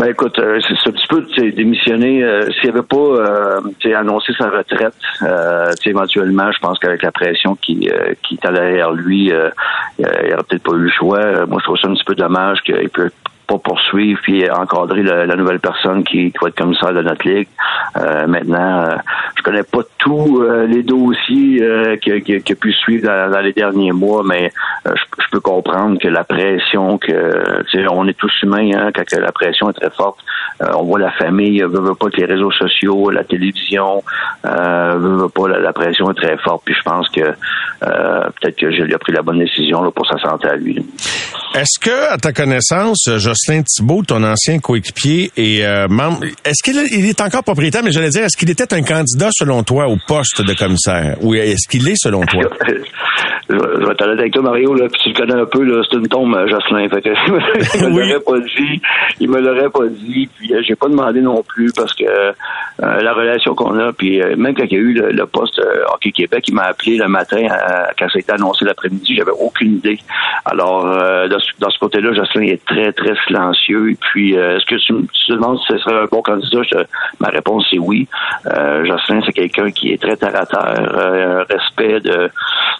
[0.00, 2.24] Ben écoute, euh, c'est un petit peu démissionner.
[2.24, 3.60] Euh, s'il avait pas euh,
[3.94, 7.86] annoncé sa retraite, euh, éventuellement, je pense qu'avec la pression qui,
[8.22, 11.44] qui est derrière lui, il n'aurait peut-être pas eu le choix.
[11.46, 13.10] Moi, je trouve ça un petit peu dommage qu'il peut
[13.58, 17.48] poursuivre puis encadrer la nouvelle personne qui, va être commissaire de notre ligue.
[17.96, 18.96] Euh, maintenant, euh,
[19.36, 23.92] je connais pas tous euh, les dossiers qui, qui a pu suivre dans, les derniers
[23.92, 24.52] mois, mais
[24.84, 29.70] je, peux comprendre que la pression que on est tous humains hein, quand la pression
[29.70, 30.18] est très forte.
[30.60, 34.02] on voit la famille, veut, veut pas que les réseaux sociaux, la télévision,
[34.44, 36.62] veut, pas la, pression est très forte.
[36.64, 37.20] Puis je pense que
[37.80, 40.84] peut-être que j'ai pris la bonne décision là, pour sa santé à lui.
[41.54, 43.08] Est-ce que, à ta connaissance,
[43.46, 48.10] Jocelyn Thibault, ton ancien coéquipier et membre, est-ce qu'il il est encore propriétaire, mais j'allais
[48.10, 51.16] dire, est-ce qu'il était un candidat selon toi au poste de commissaire?
[51.22, 52.42] Ou est-ce qu'il est selon toi?
[53.50, 55.96] je, vais t'aller avec toi, Mario, là, puis tu le connais un peu, là, c'est
[55.96, 56.88] une tombe, Jocelyn.
[56.88, 57.10] Fait que,
[57.78, 58.82] il me l'aurait pas dit.
[59.20, 60.28] Il me l'aurait pas dit.
[60.38, 62.32] Puis euh, j'ai pas demandé non plus parce que euh,
[62.78, 65.60] la relation qu'on a, puis euh, même quand il y a eu le, poste
[65.92, 67.40] Hockey Québec, il m'a appelé le matin
[67.98, 69.98] quand ça a été annoncé l'après-midi, j'avais aucune idée.
[70.44, 73.90] Alors, dans, ce côté-là, Jocelyn est très, très silencieux.
[73.92, 76.60] Et puis, est-ce que tu, tu, demandes si ce serait un bon candidat?
[77.20, 78.08] ma réponse est oui.
[78.44, 82.30] Jocelyn, c'est quelqu'un qui est très terre à terre, un respect de,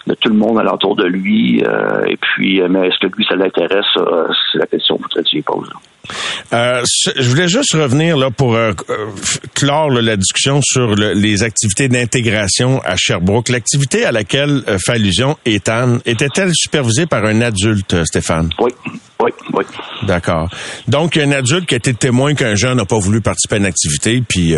[0.07, 1.63] de tout le monde alentour de lui.
[1.63, 3.85] Euh, et puis, euh, mais est-ce que lui, ça l'intéresse?
[4.51, 5.69] C'est la question que tu poses.
[6.53, 6.81] Euh,
[7.15, 8.57] je voulais juste revenir là pour
[9.53, 13.49] clore la discussion sur les activités d'intégration à Sherbrooke.
[13.49, 18.49] L'activité à laquelle fait allusion Ethan était-elle supervisée par un adulte, Stéphane?
[18.59, 18.71] Oui.
[19.21, 19.63] Oui, oui.
[20.03, 20.49] D'accord.
[20.87, 23.65] Donc, un adulte qui a été témoin qu'un jeune n'a pas voulu participer à une
[23.65, 24.55] activité, puis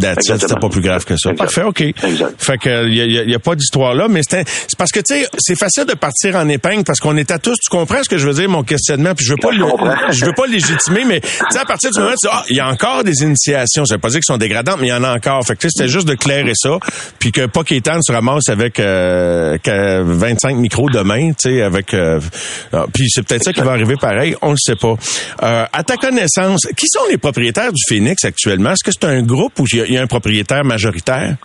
[0.00, 1.34] c'était pas plus grave que ça.
[1.34, 1.82] Parfait, OK.
[1.82, 2.34] Exact.
[2.38, 4.44] Fait que il y a, y a, pas d'histoire là, mais c'est
[4.78, 7.56] parce que tu sais, c'est facile de partir en épingle parce qu'on est à tous.
[7.58, 9.64] Tu comprends ce que je veux dire, mon questionnement Puis je veux pas, le,
[10.10, 12.56] je veux pas légitimer, mais tu sais, à partir du moment où tu ah, il
[12.56, 13.84] y a encore des initiations.
[13.84, 15.44] Ça veut pas dire qu'elles sont dégradantes, mais il y en a encore.
[15.46, 16.78] Fait que c'était juste de clairer ça,
[17.18, 21.92] puis que pas qu'Étan se ramasse avec euh, 25 micros demain, tu sais, avec.
[21.92, 22.18] Euh,
[22.72, 24.34] ah, puis c'est peut-être ça qui va arriver pareil.
[24.40, 24.94] On le sait pas.
[25.42, 28.72] Euh, à ta connaissance, qui sont les propriétaires du Phoenix actuellement?
[28.72, 31.36] Est-ce que c'est un groupe ou il y, a un propriétaire majoritaire?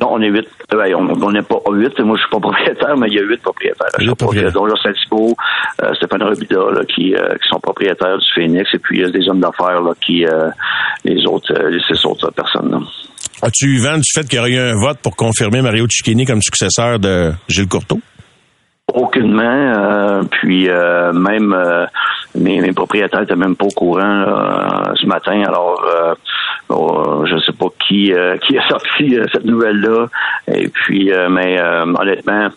[0.00, 0.48] Non, on est huit.
[0.72, 1.98] Euh, on n'est pas huit.
[2.00, 3.88] Moi, je suis pas propriétaire, mais il y a huit propriétaires.
[3.98, 4.52] Huit propriétaires.
[4.52, 5.36] Donc, Jean Thibault,
[5.82, 9.04] euh, Stéphane Robida, là, qui, euh, qui sont propriétaires du Phoenix, et puis il y
[9.04, 10.50] a des hommes d'affaires là, qui, euh,
[11.04, 12.70] les autres, les six autres personnes.
[12.72, 12.78] Là.
[13.42, 16.24] As-tu eu vent du fait qu'il y aurait eu un vote pour confirmer Mario Cicchini
[16.24, 18.00] comme successeur de Gilles Courteau?
[18.92, 19.42] Aucunement.
[19.42, 21.86] Euh, puis euh, même euh,
[22.34, 24.24] mes, mes, propriétaires étaient même pas au courant
[24.94, 25.42] ce matin.
[25.46, 25.82] Alors
[26.68, 28.12] oh, je sais pas qui
[28.46, 30.06] qui a sorti cette nouvelle là.
[30.48, 32.48] Et puis mais honnêtement,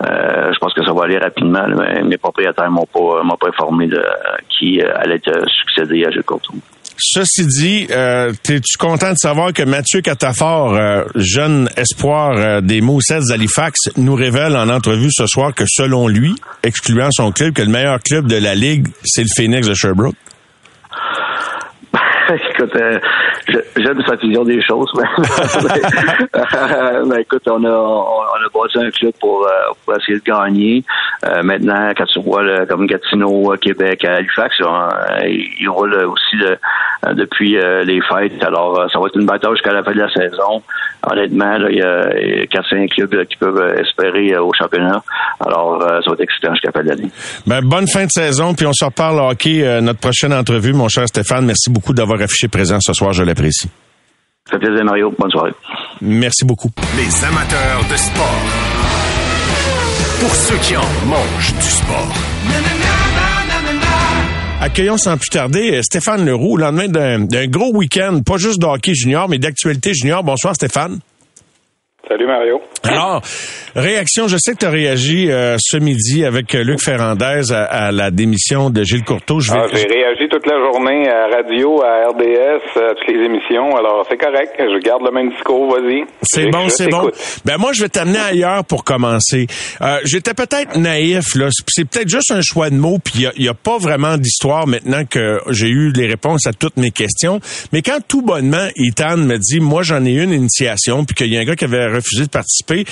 [0.00, 1.66] je pense que ça va aller rapidement.
[1.68, 4.02] Mais mes propriétaires m'ont pas m'ont pas informé de
[4.48, 6.56] qui allait succéder à Gilles Courtois.
[6.96, 12.80] Ceci dit, euh, es-tu content de savoir que Mathieu Catafort, euh, jeune espoir euh, des
[12.80, 17.62] Moussets d'Halifax, nous révèle en entrevue ce soir que selon lui, excluant son club, que
[17.62, 20.14] le meilleur club de la Ligue, c'est le Phoenix de Sherbrooke?
[22.50, 22.98] écoute, euh,
[23.76, 24.90] j'aime sa vision des choses.
[27.06, 29.50] Mais, écoute, on a, on, a bâti un club pour, euh,
[29.84, 30.84] pour essayer de gagner.
[31.24, 34.56] Euh, maintenant, quand tu vois le, comme Gatineau, Québec, Halifax,
[35.26, 36.36] ils roulent aussi
[37.12, 38.42] depuis les fêtes.
[38.42, 40.62] Alors, ça va être une bataille jusqu'à la fin de la saison.
[41.06, 45.02] Honnêtement, il y a 4-5 clubs qui peuvent espérer au championnat.
[45.40, 47.10] Alors, ça va être excitant jusqu'à la fin de l'année.
[47.46, 49.80] Ben, bonne fin de saison, puis on se reparle hockey.
[49.80, 51.44] notre prochaine entrevue, mon cher Stéphane.
[51.44, 53.12] Merci beaucoup d'avoir affiché présent ce soir.
[53.12, 53.68] Je l'apprécie.
[54.50, 55.12] Ça fait plaisir, Mario.
[55.18, 55.52] Bonne soirée.
[56.02, 56.70] Merci beaucoup.
[56.96, 58.42] Les amateurs de sport.
[60.20, 62.12] Pour ceux qui en mangent du sport.
[64.60, 68.94] Accueillons sans plus tarder Stéphane Leroux, au lendemain d'un gros week-end, pas juste de hockey
[68.94, 70.24] junior, mais d'actualité junior.
[70.24, 71.00] Bonsoir Stéphane.
[72.08, 72.60] Salut Mario.
[72.82, 73.22] Alors,
[73.74, 78.10] réaction, je sais que tu as réagi euh, ce midi avec Luc Ferrandez à, la
[78.10, 79.40] démission de Gilles Courteau.
[79.40, 79.58] Je vais...
[79.58, 83.74] Ah, j'ai réagi toute la journée à radio, à RDS, à toutes les émissions.
[83.76, 84.52] Alors, c'est correct.
[84.58, 86.04] Je garde le même discours, vas-y.
[86.22, 87.10] C'est bon, c'est bon.
[87.46, 89.46] Ben moi, je vais t'amener ailleurs pour commencer.
[89.80, 91.48] Euh, J'étais peut-être naïf, là.
[91.68, 95.04] C'est peut-être juste un choix de mots, puis il n'y a, pas vraiment d'histoire maintenant
[95.08, 97.40] que j'ai eu les réponses à toutes mes questions.
[97.72, 101.38] Mais quand tout bonnement, Ethan me dit, moi, j'en ai une initiation, puis qu'il y
[101.38, 102.84] a un gars qui avait refusé de participer.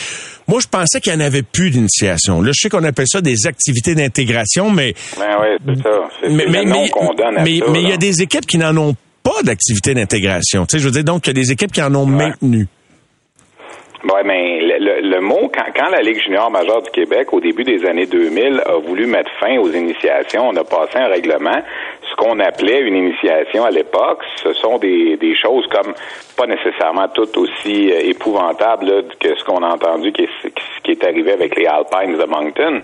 [0.49, 2.41] Moi, je pensais qu'il n'y en avait plus d'initiation.
[2.41, 4.95] Là, je sais qu'on appelle ça des activités d'intégration, mais...
[5.19, 5.91] Ben oui, c'est ça.
[6.29, 10.67] Mais, mais, mais, il y a des équipes qui n'en ont pas d'activité d'intégration.
[10.67, 12.67] Tu sais, je veux dire, donc, il y a des équipes qui en ont maintenu.
[14.05, 14.72] Oui, mais
[15.03, 18.63] le, mot, quand, quand, la Ligue junior majeure du Québec, au début des années 2000,
[18.65, 21.63] a voulu mettre fin aux initiations, on a passé un règlement,
[22.09, 25.95] ce qu'on appelait une initiation à l'époque, ce sont des, des choses comme
[26.37, 31.05] pas nécessairement toutes aussi euh, épouvantables que ce qu'on a entendu qui est, qui est
[31.05, 32.83] arrivé avec les Alpines de Moncton,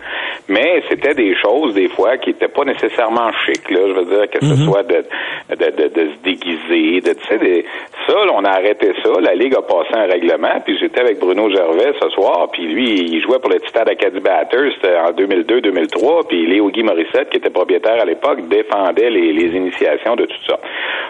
[0.49, 3.71] mais c'était des choses des fois qui étaient pas nécessairement chic.
[3.71, 4.65] Là, je veux dire que ce mm-hmm.
[4.65, 5.05] soit de,
[5.51, 7.65] de, de, de, se déguiser, de tu sais, des,
[8.07, 9.11] ça, là, on a arrêté ça.
[9.21, 13.01] La Ligue a passé un règlement, puis j'étais avec Bruno Gervais ce soir, puis lui,
[13.13, 17.51] il jouait pour le Titan Acadie Batters en 2002-2003, puis Léo Guy Morissette, qui était
[17.51, 20.59] propriétaire à l'époque, défendait les, les initiations de tout ça.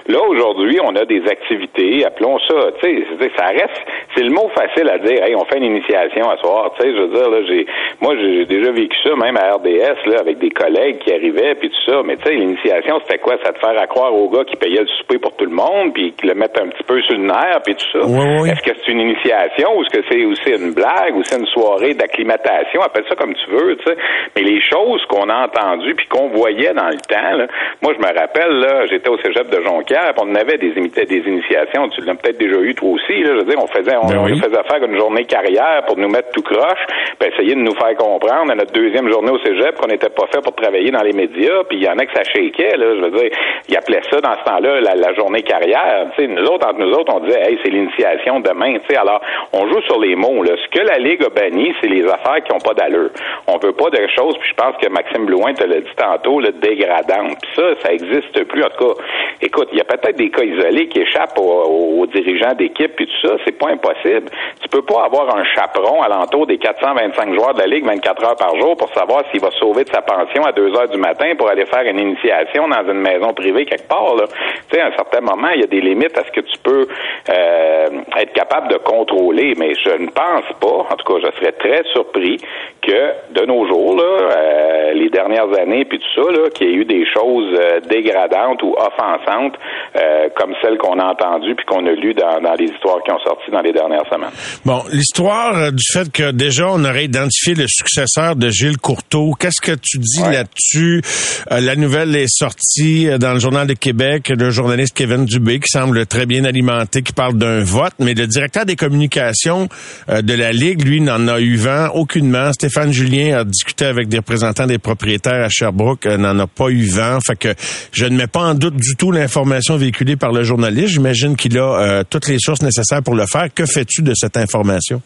[0.08, 3.84] Là, aujourd'hui, on a des activités, appelons ça, tu sais, ça reste,
[4.16, 6.96] c'est le mot facile à dire, hey, on fait une initiation à soir, tu sais,
[6.96, 7.66] je veux dire, là, j'ai,
[8.00, 11.70] moi, j'ai déjà vécu ça, même à RDS, là, avec des collègues qui arrivaient, puis
[11.70, 13.36] tout ça, mais tu sais, l'initiation, c'était quoi?
[13.44, 16.12] Ça te faire croire au gars qui payait le souper pour tout le monde, puis
[16.12, 17.98] qui le mettent un petit peu sur le nerf, puis tout ça.
[18.46, 21.46] Est-ce que c'est une initiation, ou est-ce que c'est aussi une blague, ou c'est une
[21.46, 23.96] soirée d'acclimatation, appelle ça comme tu veux, tu sais.
[24.36, 27.46] Mais les choses qu'on a entendues, puis qu'on voyait dans le temps, là,
[27.82, 31.88] moi, je me rappelle, là, j'étais au cégep de Jonquière, on avait des, des initiations,
[31.88, 34.36] tu l'as peut-être déjà eu toi aussi, là, je veux dire, on faisait, on, ben
[34.36, 36.84] faisait faire une journée carrière pour nous mettre tout croche,
[37.18, 40.26] puis essayer de nous faire comprendre à notre deuxième journée au cégep qu'on n'était pas
[40.32, 42.94] fait pour travailler dans les médias, puis il y en a que ça shakeait, là,
[42.96, 43.30] je veux dire,
[43.68, 46.92] ils appelaient ça dans ce temps-là la, journée carrière, tu sais, nous autres, entre nous
[46.92, 49.20] autres, on disait, hey, c'est l'initiation demain, tu sais, alors,
[49.52, 50.52] on joue sur les mots, là.
[50.62, 53.10] Ce que la Ligue a banni, c'est les affaires qui n'ont pas d'allure.
[53.46, 56.40] On veut pas de choses, puis je pense que Maxime Blouin te l'a dit tantôt,
[56.40, 57.28] le dégradant.
[57.40, 58.64] Puis ça, ça existe plus.
[58.64, 59.02] En tout cas,
[59.40, 63.28] écoute, il y a peut-être des cas isolés qui échappent aux, dirigeants d'équipe puis tout
[63.28, 64.30] ça, c'est pas impossible.
[64.62, 68.36] Tu peux pas avoir un chaperon alentour des 425 joueurs de la Ligue 24 heures
[68.36, 71.32] par jour pour savoir s'il va sauver de sa pension à 2 heures du matin
[71.36, 74.14] pour aller faire une initiation dans une maison privée quelque part.
[74.16, 76.58] Tu sais, à un certain moment, il y a des limites à ce que tu
[76.62, 76.86] peux
[77.28, 81.52] euh, être capable de contrôler, mais je ne pense pas, en tout cas, je serais
[81.52, 82.38] très surpris
[82.82, 86.74] que de nos jours, là, euh, les dernières années, puis tout ça, qu'il y ait
[86.74, 89.54] eu des choses euh, dégradantes ou offensantes
[89.96, 93.10] euh, comme celles qu'on a entendues puis qu'on a lues dans, dans, les histoires qui
[93.10, 94.30] ont sorti dans les dernières semaines.
[94.64, 99.60] Bon, l'histoire du fait que déjà on aurait identifié le successeur de Gilles Courteau, qu'est-ce
[99.60, 101.02] que tu dis là-dessus?
[101.50, 106.06] la nouvelle est sortie dans le Journal de Québec, le journaliste Kevin Dubé qui semble
[106.06, 109.68] très bien alimenté, qui parle d'un vote, mais le directeur des communications
[110.08, 112.52] de la Ligue, lui, n'en a eu vent aucunement.
[112.52, 116.68] Stéphane Julien a discuté avec des représentants des propriétaires à Sherbrooke, euh, n'en a pas
[116.68, 117.18] eu vent.
[117.26, 117.54] Fait que
[117.92, 120.88] je ne mets pas en doute du tout l'information véhiculée par le journaliste.
[120.88, 123.48] J'imagine qu'il a euh, toutes les sources nécessaires pour le faire.
[123.54, 125.00] Que fais-tu de cette information?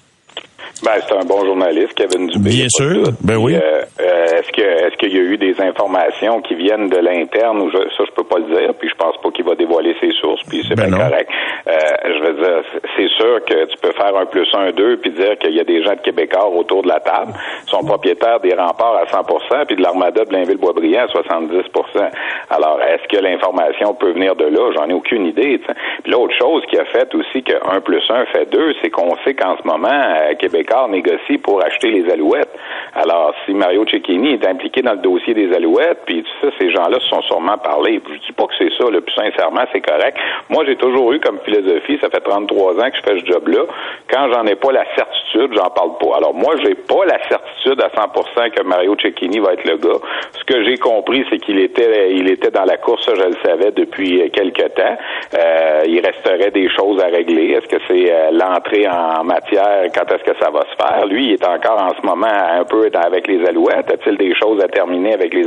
[0.84, 2.50] Ben, c'est un bon journaliste, Kevin Dubé.
[2.50, 3.12] Bien sûr.
[3.20, 3.54] Ben oui.
[3.54, 7.70] Euh, est-ce que est-ce qu'il y a eu des informations qui viennent de l'interne ou
[7.70, 10.10] je, ça je peux pas le dire puis je pense pas qu'il va dévoiler ses
[10.12, 11.30] sources puis c'est ben bien correct.
[11.68, 11.72] Euh,
[12.04, 12.62] je veux dire
[12.96, 15.64] c'est sûr que tu peux faire un plus un deux puis dire qu'il y a
[15.64, 17.32] des gens de Québécois autour de la table
[17.66, 22.10] sont propriétaires des remparts à 100% puis de l'armada de Blainville-Boisbriand à 70%.
[22.50, 24.70] Alors est-ce que l'information peut venir de là?
[24.76, 25.58] J'en ai aucune idée.
[25.58, 29.16] Puis l'autre chose qui a fait aussi que 1 plus 1 fait 2, c'est qu'on
[29.24, 32.52] sait qu'en ce moment euh, Québécois négocie pour acheter les Alouettes.
[32.94, 36.98] Alors si Mario Cecchini est impliqué dans le dossier des Alouettes, puis ça, ces gens-là
[37.00, 38.00] se sont sûrement parlé.
[38.06, 40.16] Je dis pas que c'est ça, le plus sincèrement, c'est correct.
[40.48, 43.64] Moi, j'ai toujours eu comme philosophie, ça fait 33 ans que je fais ce job-là,
[44.10, 46.16] quand j'en ai pas la certitude, j'en parle pas.
[46.16, 49.98] Alors moi, j'ai pas la certitude à 100% que Mario Cecchini va être le gars.
[50.32, 53.70] Ce que j'ai compris, c'est qu'il était, il était dans la course, je le savais
[53.72, 54.96] depuis quelques temps.
[55.34, 57.52] Euh, il resterait des choses à régler.
[57.52, 61.06] Est-ce que c'est euh, l'entrée en matière, quand est-ce que ça va se faire?
[61.06, 63.90] Lui, il est encore en ce moment un peu avec les Alouettes.
[63.90, 65.41] A-t-il des choses à terminer avec les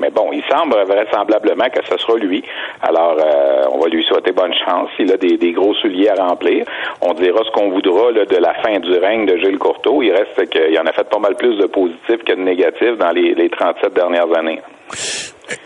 [0.00, 2.42] Mais bon, il semble vraisemblablement que ce sera lui.
[2.82, 4.90] Alors, euh, on va lui souhaiter bonne chance.
[4.98, 6.64] Il a des, gros souliers à remplir.
[7.02, 10.02] On dira ce qu'on voudra de la fin du règne de Gilles Courteau.
[10.02, 13.10] Il reste qu'il en a fait pas mal plus de positifs que de négatifs dans
[13.10, 14.60] les, les 37 dernières années.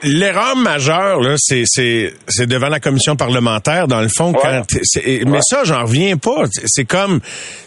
[0.03, 4.33] L'erreur majeure, là, c'est, c'est, c'est devant la commission parlementaire, dans le fond.
[4.33, 4.63] Quand
[5.27, 6.45] mais ça, j'en reviens pas.
[6.67, 7.21] C'est comme,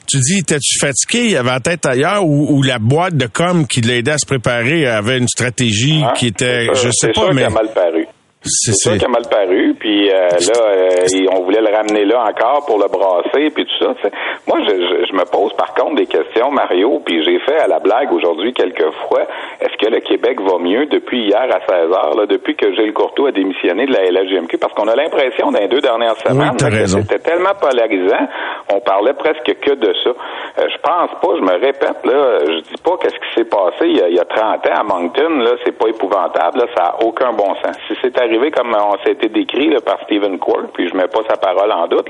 [0.08, 1.26] tu dis, t'es-tu fatigué?
[1.26, 4.26] Il y avait la tête ailleurs ou, la boîte de com qui l'aidait à se
[4.26, 7.50] préparer avait une stratégie qui était, je sais pas, mais.
[7.50, 8.08] mal paru.
[8.46, 9.74] C'est ça qui a mal paru.
[9.80, 13.84] Puis euh, là, euh, on voulait le ramener là encore pour le brasser, puis tout
[13.84, 14.10] ça.
[14.48, 17.80] Moi, je, je, me pose par contre des questions, Mario, puis j'ai fait à la
[17.80, 19.24] blague aujourd'hui quelques fois.
[19.60, 22.94] Est-ce que le Québec va mieux depuis hier à 16 heures, là, depuis que Gilles
[22.94, 24.58] Courtois a démissionné de la LGMQ?
[24.60, 28.28] Parce qu'on a l'impression dans les deux dernières semaines que c'était tellement polarisant,
[28.72, 30.10] on parlait presque que de ça.
[30.10, 33.86] Euh, je pense pas, je me répète, là, je dis pas qu'est-ce qui s'est passé
[33.86, 36.66] il y, a, il y, a, 30 ans à Moncton, là, c'est pas épouvantable, là,
[36.76, 37.76] ça a aucun bon sens.
[37.88, 41.38] Si c'est arrivé comme on été décrit par Stephen Quirk, puis je mets pas sa
[41.38, 42.08] parole en doute,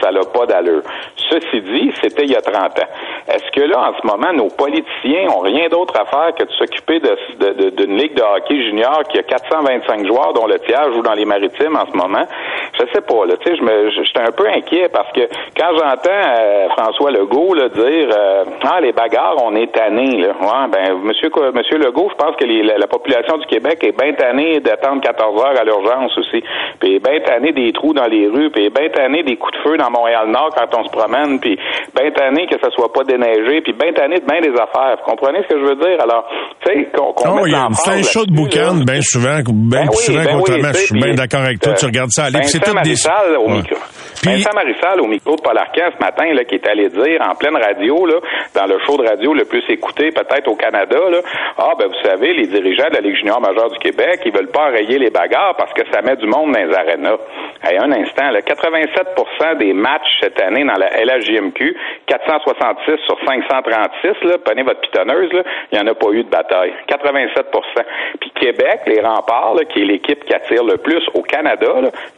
[0.00, 0.82] ça n'a pas d'allure.
[1.30, 2.88] Ceci dit, c'était il y a 30 ans.
[3.28, 6.50] Est-ce que là, en ce moment, nos politiciens ont rien d'autre à faire que de
[6.52, 11.14] s'occuper d'une ligue de hockey junior qui a 425 joueurs, dont le tiers joue dans
[11.14, 12.24] les maritimes en ce moment?
[12.78, 15.22] Je sais pas, là, tu sais, je me, un peu inquiet parce que
[15.56, 20.32] quand j'entends euh, François Legault là, dire euh, Ah, les bagarres, on est tanné, là.
[20.68, 25.00] Ben, monsieur, monsieur Legault, je pense que la, population du Québec est bien tannée d'attendre
[25.02, 26.42] 14 heures à l'urgence aussi.
[26.80, 29.76] Puis bien tannée des trous dans les rues, puis bien tannée des coups de feu
[29.76, 31.58] dans Montréal-Nord quand on se promène, puis
[31.94, 34.96] bien tannée que ça soit pas déneigé, puis bien tanné de bien des affaires.
[34.98, 36.00] Vous comprenez ce que je veux dire?
[36.00, 36.28] Alors,
[36.64, 40.22] tu sais, qu'on qu oh, il un chaud de boucan, bien souvent, bien ben souvent,
[40.22, 42.94] ben je suis bien d'accord avec toi, tu regardes ça aller, c'est tout des...
[43.38, 43.76] au micro.
[44.24, 47.34] Vincent Marissal, au micro de Paul Arcand ce matin, là, qui est allé dire en
[47.34, 48.14] pleine radio, là,
[48.54, 51.18] dans le show de radio le plus écouté peut-être au Canada, là,
[51.58, 54.50] ah ben vous savez, les dirigeants de la Ligue junior majeure du Québec, ils veulent
[54.50, 57.18] pas enrayer les bagarres parce que ça met du monde dans les arénas.
[57.62, 64.24] Hey, un instant, là, 87% des matchs cette année dans la LHJMQ, 466 sur 536,
[64.26, 66.72] là, prenez votre pitonneuse, là, il n'y en a pas eu de bataille.
[66.88, 67.44] 87%
[68.20, 71.68] Puis Québec, les remparts, là, qui est l'équipe qui attire le plus au Canada,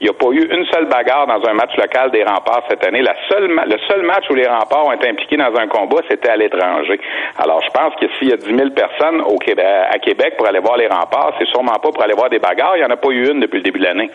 [0.01, 2.85] il n'y a pas eu une seule bagarre dans un match local des remparts cette
[2.87, 3.03] année.
[3.03, 6.29] La seule, le seul match où les remparts ont été impliqués dans un combat, c'était
[6.29, 7.01] à l'étranger.
[7.39, 10.47] Alors, je pense que s'il y a 10 000 personnes au Québec, à Québec pour
[10.47, 12.77] aller voir les remparts, c'est sûrement pas pour aller voir des bagarres.
[12.77, 14.11] Il n'y en a pas eu une depuis le début de l'année.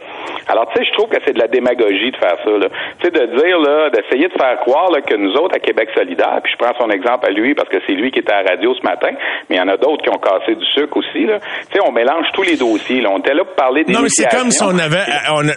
[0.48, 2.52] Alors, tu sais, je trouve que c'est de la démagogie de faire ça.
[3.00, 6.40] Tu sais, de dire, là, d'essayer de faire croire que nous autres, à Québec solidaire,
[6.44, 8.52] puis je prends son exemple à lui parce que c'est lui qui était à la
[8.52, 9.12] radio ce matin,
[9.50, 11.26] mais il y en a d'autres qui ont cassé du sucre aussi.
[11.26, 13.02] Tu sais, on mélange tous les dossiers.
[13.02, 13.10] Là.
[13.12, 15.06] On était là pour parler des Non, mais c'est comme si on avait...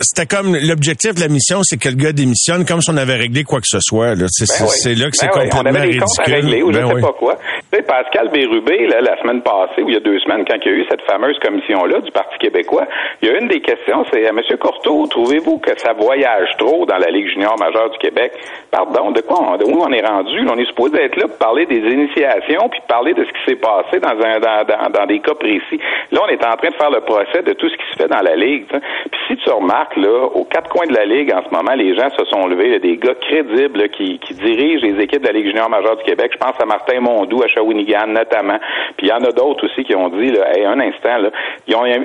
[0.01, 0.57] C'était comme...
[0.57, 3.61] L'objectif de la mission, c'est que le gars démissionne comme si on avait réglé quoi
[3.61, 4.17] que ce soit.
[4.17, 6.05] Ben c'est là que c'est ben complètement ridicule.
[6.05, 7.37] On avait régler, ou je ben sais pas quoi.
[7.73, 10.57] Tu sais, Pascal Bérubé, là, la semaine passée, ou il y a deux semaines, quand
[10.65, 12.87] il y a eu cette fameuse commission-là du Parti québécois,
[13.21, 14.41] il y a une des questions, c'est M.
[14.61, 18.33] Courteau, trouvez-vous que ça voyage trop dans la Ligue junior majeure du Québec?
[18.71, 20.47] Pardon, de quoi on, de où on est rendu?
[20.49, 23.61] On est supposé être là pour parler des initiations, puis parler de ce qui s'est
[23.61, 25.81] passé dans, un, dans, dans, des cas précis.
[26.13, 28.09] Là, on est en train de faire le procès de tout ce qui se fait
[28.09, 28.67] dans la Ligue.
[28.69, 31.94] Puis si tu remarques, là, aux quatre coins de la Ligue, en ce moment, les
[31.95, 35.47] gens se sont levés, a des gars crédibles qui, dirigent les équipes de la Ligue
[35.47, 36.33] junior majeure du Québec.
[36.33, 38.59] Je pense à Martin Mondou, à Shawinigan notamment.
[38.97, 41.31] Puis il y en a d'autres aussi qui ont dit, là, un instant, là,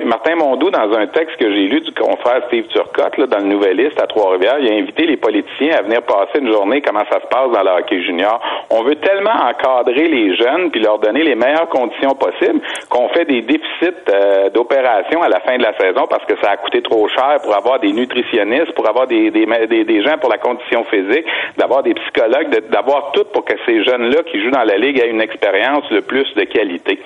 [0.04, 3.44] Martin Mondou, dans un texte que j'ai lu du confrère Steve Turcotte, là, dans le
[3.44, 7.20] Nouvelliste à Trois-Rivières, il a invité les politiciens à venir passer une journée comment ça
[7.20, 8.40] se passe dans le hockey junior.
[8.70, 13.24] On veut tellement encadrer les jeunes puis leur donner les meilleures conditions possibles qu'on fait
[13.24, 16.82] des déficits euh, d'opération à la fin de la saison parce que ça a coûté
[16.82, 20.38] trop cher pour avoir des nutritionnistes, pour avoir des, des, des, des gens pour la
[20.38, 21.24] condition physique,
[21.56, 25.10] d'avoir des psychologues, d'avoir tout pour que ces jeunes-là qui jouent dans la ligue aient
[25.10, 26.98] une expérience le plus de qualité.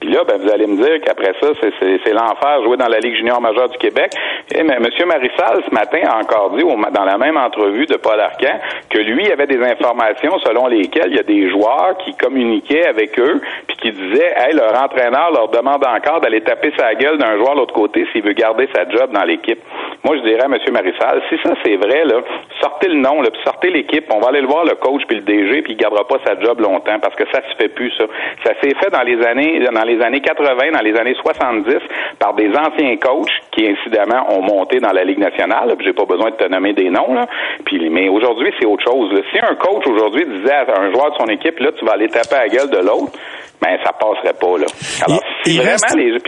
[0.00, 3.16] Puis là, ben, vous allez me dire qu'après ça, c'est l'enfer jouer dans la Ligue
[3.16, 4.12] junior majeure du Québec.
[4.54, 4.86] Et mais M.
[5.06, 8.58] Marissal, ce matin, a encore dit, dans la même entrevue de Paul Arcan,
[8.90, 13.18] que lui avait des informations selon lesquelles il y a des joueurs qui communiquaient avec
[13.18, 17.38] eux, puis qui disaient, hey, leur entraîneur leur demande encore d'aller taper sa gueule d'un
[17.38, 19.60] joueur de l'autre côté s'il veut garder sa job dans l'équipe.
[20.04, 20.58] Moi, je dirais à M.
[20.72, 22.22] Marissal, si ça c'est vrai, là,
[22.60, 25.16] sortez le nom, là, puis sortez l'équipe, on va aller le voir le coach puis
[25.16, 27.90] le DG, puis il gardera pas sa job longtemps parce que ça se fait plus
[27.98, 28.04] ça.
[28.44, 31.76] Ça s'est fait dans les années dans les années 80, dans les années 70
[32.18, 35.74] par des anciens coachs qui incidemment ont monté dans la Ligue nationale.
[35.80, 37.26] J'ai pas besoin de te nommer des noms là.
[37.64, 39.10] Puis mais aujourd'hui, c'est autre chose.
[39.32, 42.08] Si un coach aujourd'hui disait à un joueur de son équipe là, tu vas aller
[42.08, 43.12] taper à la gueule de l'autre,
[43.60, 44.66] ben ça passerait pas là.
[45.06, 46.18] Alors, si vraiment les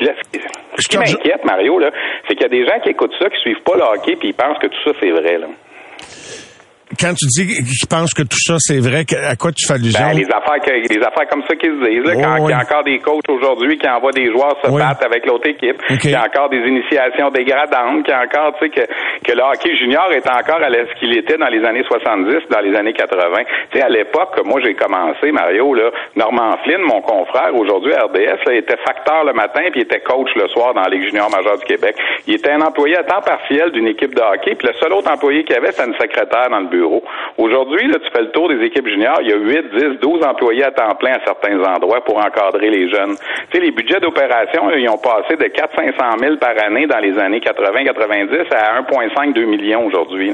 [0.78, 1.90] ce qui m'inquiète, Mario, là,
[2.28, 4.28] c'est qu'il y a des gens qui écoutent ça, qui suivent pas le hockey, puis
[4.28, 5.38] ils pensent que tout ça, c'est vrai.
[5.38, 5.46] Là
[6.94, 10.06] quand tu dis qu'ils pensent que tout ça c'est vrai, à quoi tu fais allusion?
[10.06, 12.54] Ben, les affaires que, les affaires comme ça qu'ils se disent, là, quand il y
[12.54, 16.12] a encore des coachs aujourd'hui qui envoient des joueurs se battre avec l'autre équipe, qu'il
[16.12, 18.84] y a encore des initiations dégradantes, qu'il y a encore, tu sais, que,
[19.26, 22.60] que le hockey junior est encore à ce qu'il était dans les années 70, dans
[22.60, 23.18] les années 80.
[23.72, 28.06] Tu sais, à l'époque, moi j'ai commencé, Mario, là, Norman Flynn, mon confrère, aujourd'hui à
[28.06, 31.28] RDS, là, était facteur le matin puis était coach le soir dans la Ligue junior
[31.30, 31.96] majeure du Québec.
[32.28, 35.10] Il était un employé à temps partiel d'une équipe de hockey, puis le seul autre
[35.10, 36.75] employé qu'il avait, c'était une secrétaire dans le bureau.
[37.38, 40.24] Aujourd'hui, là, tu fais le tour des équipes juniors, il y a 8, 10, 12
[40.24, 43.16] employés à temps plein à certains endroits pour encadrer les jeunes.
[43.50, 47.18] Tu sais, les budgets d'opération, ils ont passé de 400-500 000 par année dans les
[47.18, 50.32] années 80-90 à 1,5-2 millions aujourd'hui.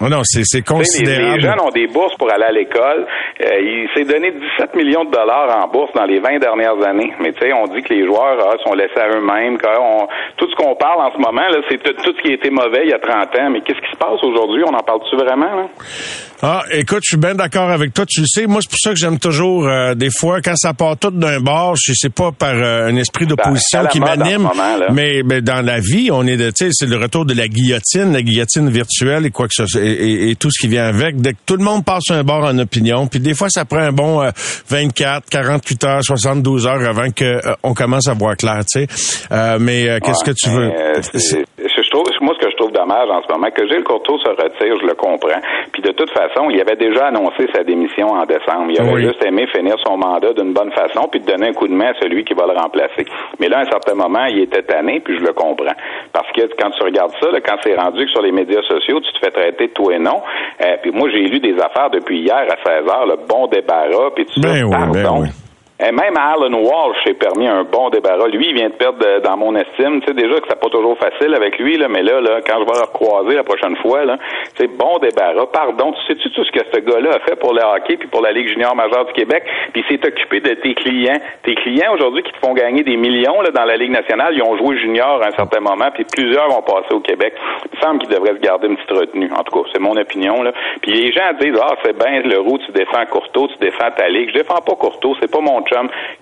[0.00, 1.36] Oh non, c'est Les, considérable.
[1.36, 3.06] les jeunes ont des bourses pour aller à l'école.
[3.44, 7.12] Euh, il s'est donné 17 millions de dollars en bourse dans les 20 dernières années.
[7.20, 9.58] Mais tu sais, on dit que les joueurs ah, sont laissés à eux-mêmes.
[10.36, 12.50] Tout ce qu'on parle en ce moment, là, c'est tout, tout, ce qui a été
[12.50, 13.50] mauvais il y a 30 ans.
[13.50, 14.62] Mais qu'est-ce qui se passe aujourd'hui?
[14.64, 15.54] On en parle-tu vraiment?
[15.56, 15.66] Là?
[16.40, 18.06] Ah, écoute, je suis bien d'accord avec toi.
[18.06, 20.72] Tu le sais, moi, c'est pour ça que j'aime toujours, euh, des fois, quand ça
[20.72, 24.48] part tout d'un bord, je sais pas par euh, un esprit d'opposition qui m'anime,
[24.92, 27.48] mais, mais, dans la vie, on est de, tu sais, c'est le retour de la
[27.48, 30.86] guillotine, la guillotine virtuelle et quoi que ce soit, et, et, tout ce qui vient
[30.86, 31.20] avec.
[31.20, 33.80] Dès que tout le monde passe un bord en opinion, puis des fois, ça prend
[33.80, 34.22] un bon
[34.68, 39.58] 24, 48 heures, 72 heures avant que euh, on commence à voir clair, tu sais.
[39.58, 40.70] mais qu'est-ce que tu veux?
[41.88, 44.28] je trouve, moi, ce que je trouve dommage en ce moment, que Gilles Courteau se
[44.28, 45.40] retire, je le comprends.
[45.72, 48.70] Puis de toute façon, il avait déjà annoncé sa démission en décembre.
[48.70, 51.68] Il aurait juste aimé finir son mandat d'une bonne façon, puis de donner un coup
[51.68, 53.04] de main à celui qui va le remplacer.
[53.38, 55.76] Mais là, à un certain moment, il était tanné, puis je le comprends.
[56.12, 59.00] Parce que quand tu regardes ça, là, quand c'est rendu que sur les médias sociaux,
[59.00, 60.22] tu te fais traiter de tout et non.
[60.60, 64.10] Euh, puis moi, j'ai lu des affaires depuis hier à 16 h le bon débarras,
[64.14, 65.22] puis tu ben pardon.
[65.22, 65.47] Ben
[65.80, 68.26] et même Alan Walsh s'est permis un bon débarras.
[68.26, 70.00] Lui, il vient de perdre dans mon estime.
[70.00, 72.58] Tu sais déjà que c'est pas toujours facile avec lui, là, mais là, là, quand
[72.58, 74.18] je vais le recroiser la prochaine fois, là,
[74.56, 75.46] c'est bon débarras.
[75.52, 78.22] Pardon, tu sais-tu tout ce que ce gars-là a fait pour le hockey puis pour
[78.22, 79.44] la Ligue junior majeure du Québec?
[79.72, 81.20] Puis il s'est occupé de tes clients.
[81.44, 84.42] Tes clients aujourd'hui qui te font gagner des millions là, dans la Ligue nationale, ils
[84.42, 87.34] ont joué junior à un certain moment, puis plusieurs ont passé au Québec.
[87.72, 89.30] Il me semble qu'ils devraient se garder une petite retenue.
[89.32, 90.42] En tout cas, c'est mon opinion.
[90.42, 90.52] Là.
[90.82, 94.08] Puis les gens disent Ah, c'est bien le roux, tu défends Courteau, tu défends ta
[94.08, 94.30] Ligue.
[94.30, 95.62] Je défends pas Courteau, c'est pas mon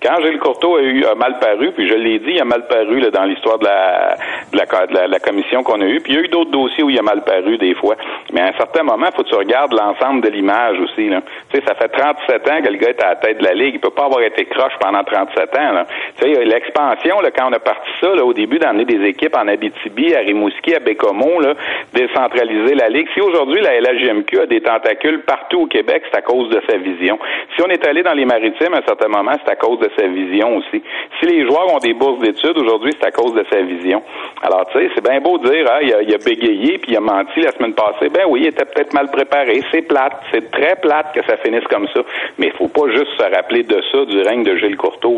[0.03, 2.67] Quand Gilles Courteau a, eu, a mal paru, puis je l'ai dit, il a mal
[2.67, 4.15] paru là, dans l'histoire de la,
[4.51, 5.99] de la, la, commission qu'on a eue.
[6.01, 7.95] Puis il y a eu d'autres dossiers où il a mal paru des fois.
[8.33, 11.09] Mais à un certain moment, il faut que tu regardes l'ensemble de l'image aussi.
[11.09, 11.21] Là.
[11.51, 13.53] Tu sais, ça fait 37 ans que le gars est à la tête de la
[13.53, 13.75] Ligue.
[13.75, 15.71] Il peut pas avoir été croche pendant 37 ans.
[15.73, 15.85] Là.
[16.17, 19.47] Tu sais, l'expansion, quand on a parti ça, là, au début d'amener des équipes en
[19.47, 21.53] Abitibi, à Rimouski, à Bécomo, là,
[21.93, 23.07] décentraliser la Ligue.
[23.13, 26.77] Si aujourd'hui la LHGMQ a des tentacules partout au Québec, c'est à cause de sa
[26.77, 27.19] vision.
[27.55, 29.89] Si on est allé dans les maritimes à un certain moment, c'est à cause de
[29.97, 30.81] sa vision aussi.
[31.19, 34.01] Si les joueurs ont des bourses d'études aujourd'hui, c'est à cause de sa vision.
[34.41, 37.01] Alors, tu sais, c'est bien beau de dire, hein, il, a, bégayé puis il a
[37.01, 38.09] menti la semaine passée.
[38.13, 39.61] Ben oui, il était peut-être mal préparé.
[39.71, 40.13] C'est plate.
[40.31, 42.01] C'est très plate que ça finisse comme ça.
[42.37, 45.17] Mais il faut pas juste se rappeler de ça, du règne de Gilles Courteau.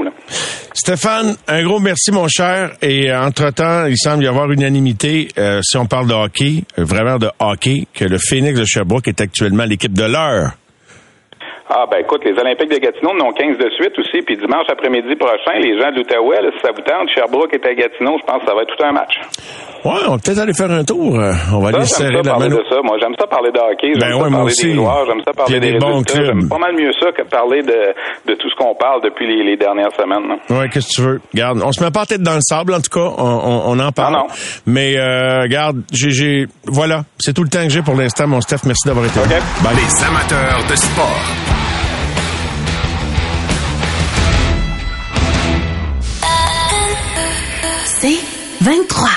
[0.74, 2.72] Stéphane, un gros merci, mon cher.
[2.82, 6.84] Et euh, entre-temps, il semble y avoir unanimité, euh, si on parle de hockey, euh,
[6.84, 10.51] vraiment de hockey, que le Phoenix de Sherbrooke est actuellement l'équipe de l'heure.
[11.72, 14.65] Ah, ben écoute, les Olympiques de Gatineau en ont 15 de suite aussi, puis dimanche
[14.70, 18.26] après-midi prochain, les gens de l'Outaouais, si ça vous tente, Sherbrooke est à Gatineau, je
[18.26, 19.22] pense que ça va être tout un match.
[19.86, 21.17] Ouais, on va peut-être aller faire un tour.
[21.19, 22.47] Euh, on va aller serrer la main.
[22.49, 22.75] de ça.
[22.84, 24.67] Moi, j'aime ça parler de hockey, j'aime ben ça ouais, parler aussi.
[24.67, 26.25] des joueurs, j'aime ça parler des, des bons clubs.
[26.25, 27.93] J'aime pas mal mieux ça que parler de,
[28.32, 30.38] de tout ce qu'on parle depuis les, les dernières semaines.
[30.49, 31.21] Ouais, qu'est-ce que tu veux?
[31.34, 33.80] Regarde, on se met pas tête dans le sable, en tout cas, on, on, on
[33.80, 34.13] en parle.
[34.15, 34.27] Non, non.
[34.65, 38.59] Mais euh, regarde, j'ai, voilà, c'est tout le temps que j'ai pour l'instant, mon Steph.
[38.65, 39.30] Merci d'avoir été okay.
[39.30, 39.39] là.
[39.63, 39.75] Bye.
[39.75, 41.23] Les amateurs de sport.
[47.86, 48.19] C'est
[48.61, 49.09] 23.